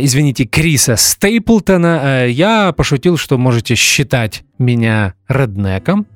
извините, 0.00 0.44
Криса 0.44 0.96
Стейплтона, 0.96 2.24
э, 2.24 2.30
я 2.30 2.72
пошутил, 2.72 3.16
что 3.16 3.38
можете 3.38 3.74
считать 3.74 4.44
меня 4.58 5.14
реднеком, 5.28 6.06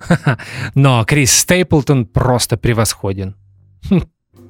но 0.74 1.04
Крис 1.04 1.32
Стейплтон 1.32 2.06
просто 2.06 2.56
превосходен. 2.56 3.34
Хм, 3.90 4.02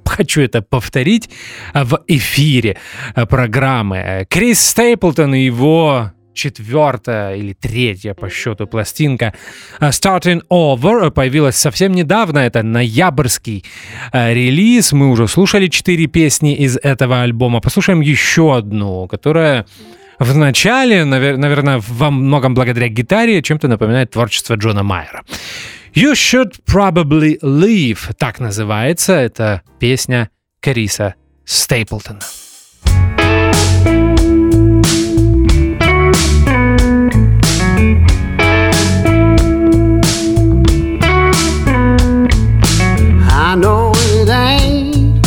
Хочу 0.09 0.41
это 0.41 0.63
повторить 0.63 1.31
э, 1.75 1.85
в 1.85 2.03
эфире 2.07 2.77
э, 3.15 3.27
программы. 3.27 3.97
Э, 3.99 4.25
Крис 4.25 4.61
Стейплтон 4.61 5.35
и 5.35 5.45
его 5.45 6.13
четвертая 6.39 7.37
или 7.37 7.53
третья 7.53 8.15
по 8.15 8.31
счету 8.31 8.67
пластинка 8.67 9.35
э, 9.81 9.89
Starting 9.89 10.43
Over 10.51 11.11
появилась 11.11 11.57
совсем 11.57 11.93
недавно. 11.93 12.39
Это 12.39 12.63
ноябрьский 12.63 13.65
э, 14.13 14.35
релиз. 14.35 14.93
Мы 14.93 15.11
уже 15.11 15.27
слушали 15.29 15.67
четыре 15.67 16.07
песни 16.07 16.55
из 16.55 16.77
этого 16.77 17.23
альбома. 17.23 17.61
Послушаем 17.61 18.01
еще 18.01 18.57
одну, 18.57 19.09
которая 19.09 19.67
в 20.19 20.37
начале, 20.37 21.03
навер- 21.03 21.37
наверное, 21.37 21.83
во 21.87 22.11
многом 22.11 22.55
благодаря 22.55 22.89
гитаре, 22.89 23.43
чем-то 23.43 23.69
напоминает 23.69 24.11
творчество 24.11 24.55
Джона 24.55 24.83
Майера. 24.83 25.25
You 25.95 26.13
Should 26.13 26.61
Probably 26.67 27.39
Leave, 27.43 28.15
так 28.17 28.41
называется. 28.41 29.15
Это 29.15 29.63
песня 29.81 30.31
Криса 30.61 31.15
Стейплтона. 31.45 32.21
I 43.51 43.55
know 43.55 43.93
it 43.97 44.29
ain't 44.29 45.25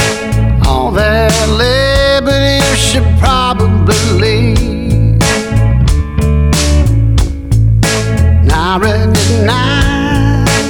all 0.68 0.92
that 0.92 1.34
liberty 1.58 2.64
you 2.64 2.76
should 2.76 3.18
probably 3.18 3.98
leave. 4.22 5.18
Now 8.46 8.76
I 8.76 8.78
recognize 8.78 9.26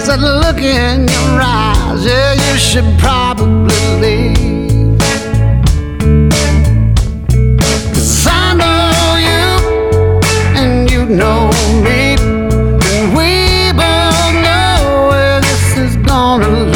that 0.07 0.19
look 0.21 0.59
in 0.61 1.09
your 1.09 1.41
eyes, 1.43 2.05
yeah, 2.05 2.35
you 2.35 2.57
should 2.57 2.87
probably 2.97 3.83
leave. 3.99 4.97
Cause 7.93 8.27
I 8.27 8.53
know 8.61 9.17
you 9.27 9.43
and 10.55 10.89
you 10.89 11.03
know 11.05 11.51
me. 11.83 12.15
And 12.15 13.11
we 13.13 13.73
both 13.75 14.33
know 14.39 15.09
where 15.09 15.41
this 15.41 15.75
is 15.75 15.97
gonna 15.97 16.47
lead. 16.47 16.70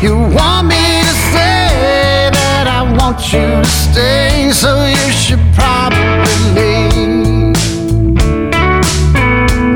You 0.00 0.14
want 0.14 0.68
me 0.68 0.76
to 0.76 1.14
say 1.34 2.30
that 2.30 2.66
I 2.68 2.82
want 2.98 3.32
you 3.32 3.40
to 3.40 3.66
stay, 3.66 4.52
so 4.52 4.86
you 4.86 5.10
should 5.10 5.42
probably 5.58 6.38
leave. 6.54 7.56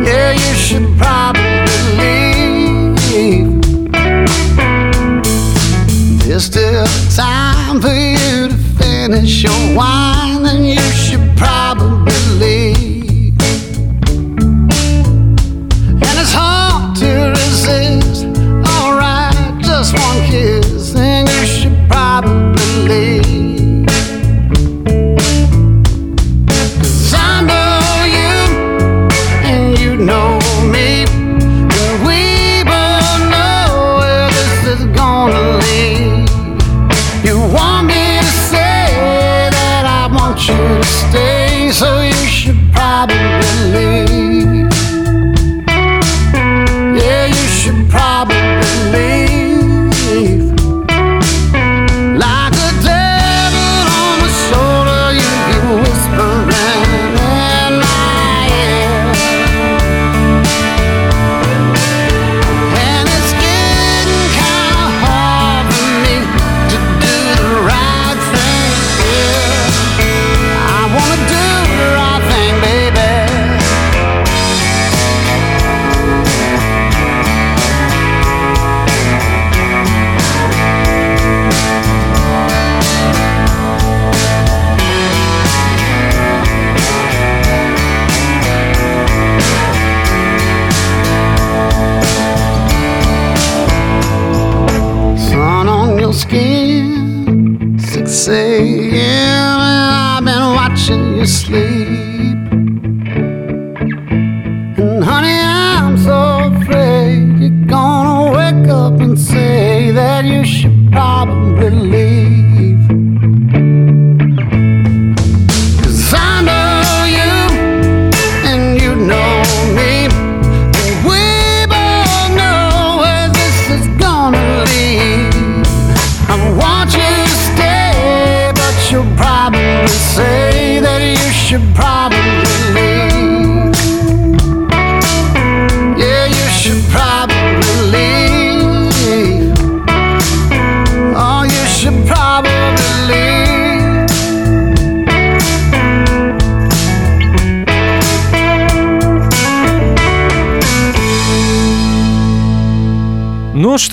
Yeah, 0.06 0.30
you 0.30 0.54
should 0.54 0.86
probably 0.96 1.42
leave. 3.10 3.62
There's 6.20 6.44
still 6.44 6.86
time 7.16 7.80
for 7.80 7.88
you 7.92 8.46
to 8.46 8.56
finish 8.78 9.42
your 9.42 9.76
wine, 9.76 10.46
and 10.46 10.64
you 10.64 10.80
should 10.92 11.36
probably 11.36 12.14
leave. 12.38 12.71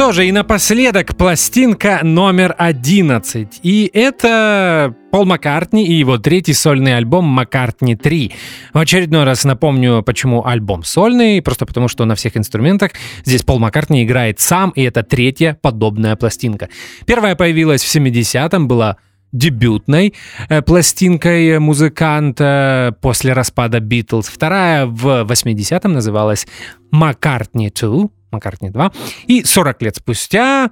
Что 0.09 0.23
же, 0.23 0.27
и 0.27 0.31
напоследок 0.31 1.15
пластинка 1.15 1.99
номер 2.01 2.55
11. 2.57 3.59
И 3.61 3.91
это 3.93 4.95
Пол 5.11 5.25
Маккартни 5.25 5.85
и 5.85 5.93
его 5.93 6.17
третий 6.17 6.53
сольный 6.53 6.97
альбом 6.97 7.25
«Маккартни 7.25 7.93
3». 7.93 8.31
В 8.73 8.79
очередной 8.79 9.23
раз 9.23 9.43
напомню, 9.43 10.01
почему 10.01 10.43
альбом 10.43 10.83
сольный, 10.83 11.43
просто 11.43 11.67
потому 11.67 11.87
что 11.89 12.05
на 12.05 12.15
всех 12.15 12.37
инструментах 12.37 12.93
здесь 13.23 13.43
Пол 13.43 13.59
Маккартни 13.59 14.03
играет 14.03 14.39
сам, 14.39 14.71
и 14.71 14.81
это 14.81 15.03
третья 15.03 15.59
подобная 15.61 16.15
пластинка. 16.15 16.69
Первая 17.05 17.35
появилась 17.35 17.83
в 17.83 17.95
70-м, 17.95 18.67
была 18.67 18.97
дебютной 19.31 20.15
э, 20.49 20.63
пластинкой 20.63 21.59
музыканта 21.59 22.97
после 22.99 23.33
распада 23.33 23.79
Битлз. 23.79 24.27
Вторая 24.27 24.87
в 24.87 25.27
80-м 25.29 25.93
называлась 25.93 26.47
«Маккартни 26.89 27.67
2», 27.67 28.09
Маккартни 28.31 28.69
2. 28.69 28.91
И 29.27 29.43
40 29.43 29.81
лет 29.81 29.95
спустя 29.97 30.69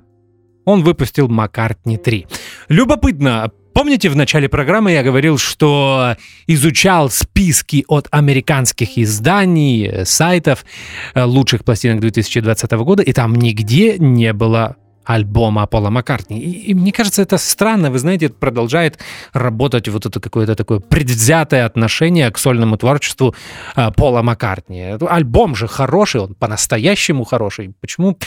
он 0.65 0.83
выпустил 0.83 1.27
Маккартни 1.27 1.97
3. 1.97 2.27
Любопытно, 2.69 3.51
Помните, 3.77 4.09
в 4.09 4.15
начале 4.15 4.49
программы 4.49 4.93
я 4.93 5.03
говорил, 5.03 5.37
что 5.37 6.15
изучал 6.47 7.11
списки 7.11 7.85
от 7.87 8.07
американских 8.09 8.97
изданий, 8.97 9.85
э, 9.85 10.03
сайтов 10.03 10.65
э, 11.13 11.23
лучших 11.23 11.63
пластинок 11.63 11.99
2020 11.99 12.71
года, 12.71 13.03
и 13.03 13.13
там 13.13 13.35
нигде 13.35 13.99
не 13.99 14.33
было 14.33 14.77
альбома 15.07 15.65
Пола 15.67 15.89
Маккартни. 15.89 16.39
И, 16.39 16.71
и 16.71 16.73
мне 16.73 16.91
кажется, 16.91 17.21
это 17.21 17.37
странно, 17.37 17.89
вы 17.91 17.99
знаете, 17.99 18.29
продолжает 18.29 18.99
работать 19.33 19.87
вот 19.87 20.05
это 20.05 20.19
какое-то 20.19 20.55
такое 20.55 20.79
предвзятое 20.79 21.65
отношение 21.65 22.29
к 22.29 22.37
сольному 22.37 22.77
творчеству 22.77 23.33
э, 23.75 23.91
Пола 23.91 24.21
Маккартни. 24.21 24.97
Альбом 25.09 25.55
же 25.55 25.67
хороший, 25.67 26.21
он 26.21 26.35
по-настоящему 26.35 27.23
хороший. 27.23 27.73
Почему 27.81 28.17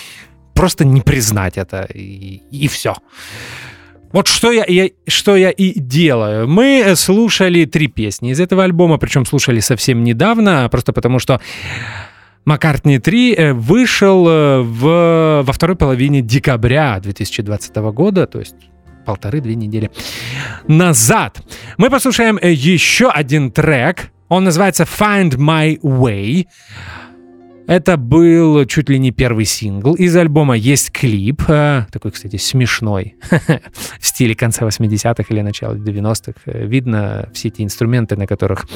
просто 0.55 0.85
не 0.85 1.03
признать 1.03 1.59
это 1.59 1.87
и, 1.95 2.41
и 2.51 2.69
все? 2.69 2.95
Вот 4.13 4.27
что 4.27 4.51
я, 4.51 4.65
я, 4.67 4.89
что 5.07 5.37
я 5.37 5.51
и 5.51 5.79
делаю. 5.79 6.49
Мы 6.49 6.95
слушали 6.97 7.65
три 7.65 7.87
песни 7.87 8.33
из 8.33 8.41
этого 8.41 8.65
альбома, 8.65 8.99
причем 8.99 9.25
слушали 9.25 9.61
совсем 9.61 10.03
недавно, 10.03 10.69
просто 10.69 10.93
потому 10.93 11.21
что 11.21 11.41
Маккартни 12.45 12.99
3 12.99 13.35
э, 13.35 13.53
вышел 13.53 14.27
э, 14.29 14.61
в, 14.61 15.43
во 15.45 15.53
второй 15.53 15.77
половине 15.77 16.23
декабря 16.23 16.99
2020 17.01 17.77
года, 17.77 18.27
то 18.27 18.39
есть 18.39 18.55
полторы-две 19.05 19.55
недели 19.55 19.91
назад. 20.67 21.43
Мы 21.77 21.91
послушаем 21.91 22.39
э, 22.41 22.53
еще 22.53 23.11
один 23.11 23.51
трек. 23.51 24.11
Он 24.29 24.45
называется 24.45 24.85
Find 24.85 25.37
My 25.37 25.79
Way. 25.81 26.47
Это 27.67 27.97
был 27.97 28.65
чуть 28.65 28.89
ли 28.89 28.99
не 28.99 29.13
первый 29.13 29.45
сингл 29.45 29.95
из 29.95 30.17
альбома. 30.17 30.57
Есть 30.57 30.91
клип, 30.91 31.43
такой, 31.45 32.11
кстати, 32.11 32.37
смешной, 32.37 33.15
в 34.01 34.07
стиле 34.07 34.35
конца 34.35 34.67
80-х 34.67 35.25
или 35.29 35.41
начала 35.41 35.75
90-х. 35.75 36.41
Э, 36.47 36.67
Видно 36.67 37.29
все 37.33 37.49
эти 37.49 37.63
инструменты, 37.63 38.17
на 38.17 38.27
которых 38.27 38.67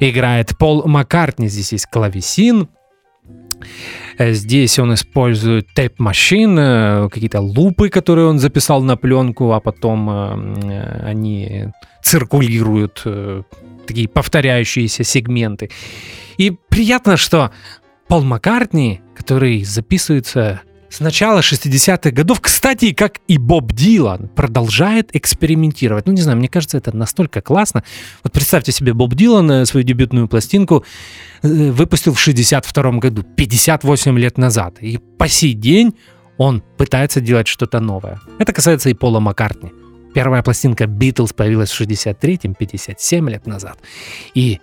играет 0.00 0.56
Пол 0.58 0.86
Маккартни. 0.86 1.48
Здесь 1.48 1.72
есть 1.72 1.86
клавесин, 1.86 2.68
Здесь 4.18 4.78
он 4.78 4.94
использует 4.94 5.68
тейп-машин, 5.74 6.58
э, 6.58 7.08
какие-то 7.08 7.40
лупы, 7.40 7.88
которые 7.88 8.26
он 8.26 8.38
записал 8.38 8.82
на 8.82 8.96
пленку, 8.96 9.52
а 9.52 9.60
потом 9.60 10.10
э, 10.10 11.02
они 11.04 11.68
циркулируют, 12.02 13.02
э, 13.06 13.42
такие 13.86 14.08
повторяющиеся 14.08 15.04
сегменты. 15.04 15.70
И 16.36 16.56
приятно, 16.68 17.16
что 17.16 17.50
Пол 18.08 18.22
Маккартни, 18.22 19.00
который 19.14 19.64
записывается 19.64 20.60
с 20.90 21.00
начала 21.00 21.40
60-х 21.40 22.10
годов, 22.10 22.40
кстати, 22.40 22.92
как 22.92 23.20
и 23.28 23.38
Боб 23.38 23.72
Дилан, 23.72 24.28
продолжает 24.28 25.14
экспериментировать. 25.14 26.06
Ну, 26.06 26.12
не 26.12 26.20
знаю, 26.20 26.38
мне 26.38 26.48
кажется, 26.48 26.78
это 26.78 26.94
настолько 26.96 27.40
классно. 27.40 27.84
Вот 28.24 28.32
представьте 28.32 28.72
себе, 28.72 28.92
Боб 28.92 29.14
Дилан 29.14 29.50
э, 29.50 29.66
свою 29.66 29.86
дебютную 29.86 30.26
пластинку 30.26 30.84
э, 31.42 31.70
выпустил 31.70 32.12
в 32.12 32.20
62 32.20 32.92
году, 32.98 33.22
58 33.22 34.18
лет 34.18 34.36
назад. 34.36 34.78
И 34.80 34.98
по 34.98 35.28
сей 35.28 35.54
день 35.54 35.94
он 36.38 36.62
пытается 36.76 37.20
делать 37.20 37.46
что-то 37.46 37.78
новое. 37.80 38.20
Это 38.38 38.52
касается 38.52 38.90
и 38.90 38.94
Пола 38.94 39.20
Маккартни. 39.20 39.70
Первая 40.12 40.42
пластинка 40.42 40.84
Beatles 40.84 41.32
появилась 41.32 41.70
в 41.70 41.80
63-м, 41.80 42.54
57 42.54 43.30
лет 43.30 43.46
назад. 43.46 43.78
И 44.34 44.58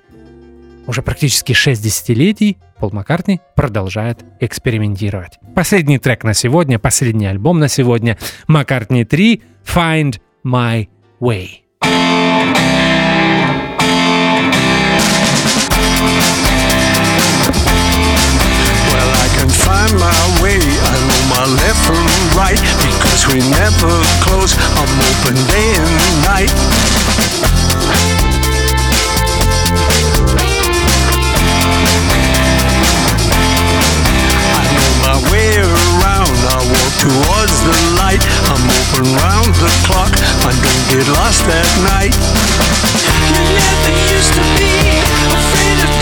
уже 0.88 1.02
практически 1.02 1.54
6 1.54 1.82
десятилетий 1.82 2.58
Пол 2.80 2.92
Маккартни 2.92 3.42
продолжает 3.56 4.24
экспериментировать. 4.40 5.40
Последний 5.56 5.98
трек 5.98 6.24
на 6.24 6.34
сегодня, 6.34 6.78
последний 6.78 7.26
альбом 7.26 7.60
на 7.60 7.68
сегодня. 7.68 8.18
Маккартни 8.48 9.04
3 9.04 9.42
Find 9.66 10.20
My 10.46 10.88
Way. 11.20 11.64
Well, 18.92 19.12
I 19.14 19.28
can 19.38 19.50
find 19.50 19.94
my 19.98 20.42
way. 20.42 20.60
I 20.62 20.98
know 21.08 21.22
my 21.34 21.46
left 21.60 21.82
from 21.86 22.06
right 22.38 22.60
because 22.86 23.28
we 23.28 23.40
never 23.50 23.92
close. 24.22 24.54
I'm 24.78 24.92
open 25.10 25.36
day 25.50 25.74
and 25.76 26.24
night. 26.24 26.54
out 36.88 37.00
towards 37.00 37.58
the 37.64 37.78
light. 38.00 38.24
I'm 38.48 38.64
open 38.64 39.06
round 39.20 39.52
the 39.60 39.72
clock. 39.88 40.14
I 40.48 40.54
don't 40.64 40.86
get 40.92 41.08
lost 41.20 41.44
at 41.48 41.70
night. 41.84 42.16
You 43.04 43.44
never 43.60 43.94
used 44.16 44.34
to 44.34 44.44
be 44.56 44.72
afraid 45.36 45.80
of 45.84 45.97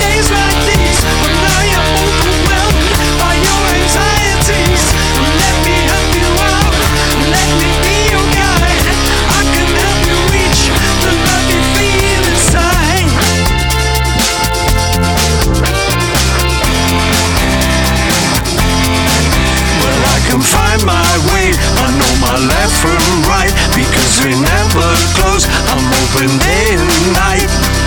my 22.26 22.38
left 22.48 22.74
and 22.82 23.28
right 23.30 23.54
because 23.78 24.26
we 24.26 24.34
never 24.34 24.88
close. 25.18 25.46
I'm 25.70 25.86
open 26.02 26.30
day 26.42 26.74
and 26.74 27.14
night. 27.14 27.85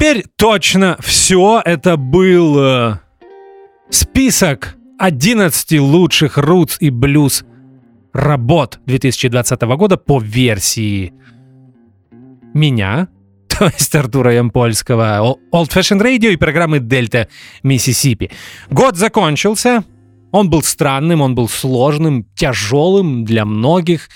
Теперь 0.00 0.24
точно 0.36 0.96
все. 1.00 1.60
Это 1.62 1.98
был 1.98 2.58
э, 2.58 2.98
список 3.90 4.76
11 4.98 5.78
лучших 5.78 6.38
рутс 6.38 6.78
и 6.80 6.88
блюз 6.88 7.44
работ 8.14 8.80
2020 8.86 9.60
года 9.60 9.98
по 9.98 10.18
версии 10.18 11.12
меня, 12.54 13.08
то 13.48 13.66
есть 13.66 13.94
Артура 13.94 14.32
Ямпольского, 14.32 15.36
Old 15.52 15.68
Fashion 15.68 16.00
Radio 16.00 16.32
и 16.32 16.36
программы 16.36 16.80
Дельта 16.80 17.28
Миссисипи. 17.62 18.30
Год 18.70 18.96
закончился. 18.96 19.84
Он 20.32 20.48
был 20.48 20.62
странным, 20.62 21.20
он 21.20 21.34
был 21.34 21.48
сложным, 21.48 22.24
тяжелым 22.36 23.24
для 23.24 23.44
многих, 23.44 24.08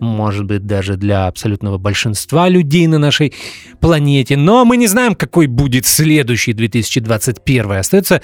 может 0.00 0.46
быть, 0.46 0.66
даже 0.66 0.96
для 0.96 1.26
абсолютного 1.26 1.78
большинства 1.78 2.48
людей 2.48 2.86
на 2.86 2.98
нашей 2.98 3.34
планете. 3.80 4.36
Но 4.36 4.64
мы 4.64 4.76
не 4.76 4.86
знаем, 4.86 5.14
какой 5.14 5.46
будет 5.46 5.86
следующий 5.86 6.52
2021. 6.52 7.72
Остается 7.72 8.22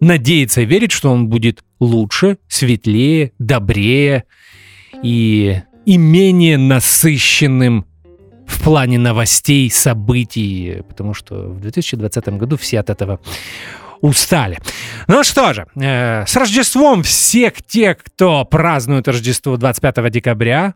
надеяться 0.00 0.60
и 0.60 0.66
верить, 0.66 0.92
что 0.92 1.10
он 1.10 1.28
будет 1.28 1.64
лучше, 1.78 2.38
светлее, 2.48 3.32
добрее 3.38 4.24
и, 5.02 5.60
и 5.86 5.96
менее 5.96 6.58
насыщенным 6.58 7.86
в 8.46 8.62
плане 8.62 8.98
новостей, 8.98 9.70
событий, 9.70 10.82
потому 10.88 11.14
что 11.14 11.48
в 11.48 11.60
2020 11.60 12.28
году 12.30 12.56
все 12.56 12.80
от 12.80 12.90
этого 12.90 13.20
устали. 14.00 14.58
Ну 15.06 15.22
что 15.22 15.52
же, 15.54 15.66
э, 15.76 16.24
с 16.26 16.36
Рождеством 16.36 17.02
всех 17.02 17.62
тех, 17.62 17.98
кто 17.98 18.44
празднует 18.44 19.06
Рождество 19.08 19.56
25 19.56 20.10
декабря, 20.10 20.74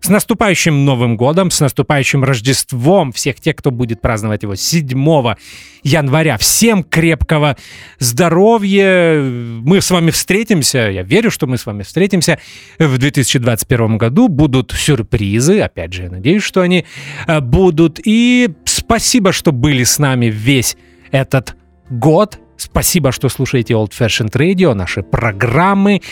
с 0.00 0.08
наступающим 0.08 0.84
Новым 0.84 1.16
годом, 1.16 1.50
с 1.50 1.60
наступающим 1.60 2.24
Рождеством 2.24 3.12
всех 3.12 3.40
тех, 3.40 3.56
кто 3.56 3.70
будет 3.70 4.00
праздновать 4.00 4.42
его 4.42 4.54
7 4.54 5.34
января. 5.82 6.38
Всем 6.38 6.84
крепкого 6.84 7.56
здоровья. 7.98 9.20
Мы 9.20 9.80
с 9.80 9.90
вами 9.90 10.10
встретимся, 10.10 10.78
я 10.90 11.02
верю, 11.02 11.30
что 11.30 11.46
мы 11.46 11.58
с 11.58 11.66
вами 11.66 11.82
встретимся 11.82 12.38
в 12.78 12.98
2021 12.98 13.98
году. 13.98 14.28
Будут 14.28 14.72
сюрпризы, 14.72 15.60
опять 15.60 15.92
же, 15.92 16.04
я 16.04 16.10
надеюсь, 16.10 16.42
что 16.42 16.60
они 16.60 16.84
э, 17.26 17.40
будут. 17.40 18.00
И 18.04 18.50
спасибо, 18.64 19.32
что 19.32 19.52
были 19.52 19.84
с 19.84 19.98
нами 19.98 20.26
весь 20.26 20.76
этот 21.10 21.56
год. 21.90 22.38
Спасибо, 22.56 23.12
что 23.12 23.28
слушаете 23.28 23.74
Old 23.74 23.92
Fashioned 23.98 24.32
Radio, 24.32 24.74
наши 24.74 25.02
программы. 25.02 26.02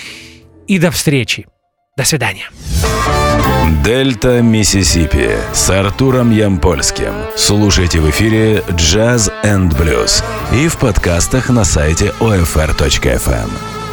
И 0.66 0.78
до 0.78 0.90
встречи. 0.90 1.46
До 1.96 2.04
свидания. 2.04 2.50
Дельта 3.84 4.42
Миссисипи 4.42 5.30
с 5.52 5.70
Артуром 5.70 6.30
Ямпольским. 6.30 7.12
Слушайте 7.36 8.00
в 8.00 8.10
эфире 8.10 8.62
Jazz 8.68 9.32
and 9.44 9.70
Blues 9.70 10.24
и 10.52 10.68
в 10.68 10.76
подкастах 10.76 11.50
на 11.50 11.64
сайте 11.64 12.12
OFR.FM. 12.20 13.85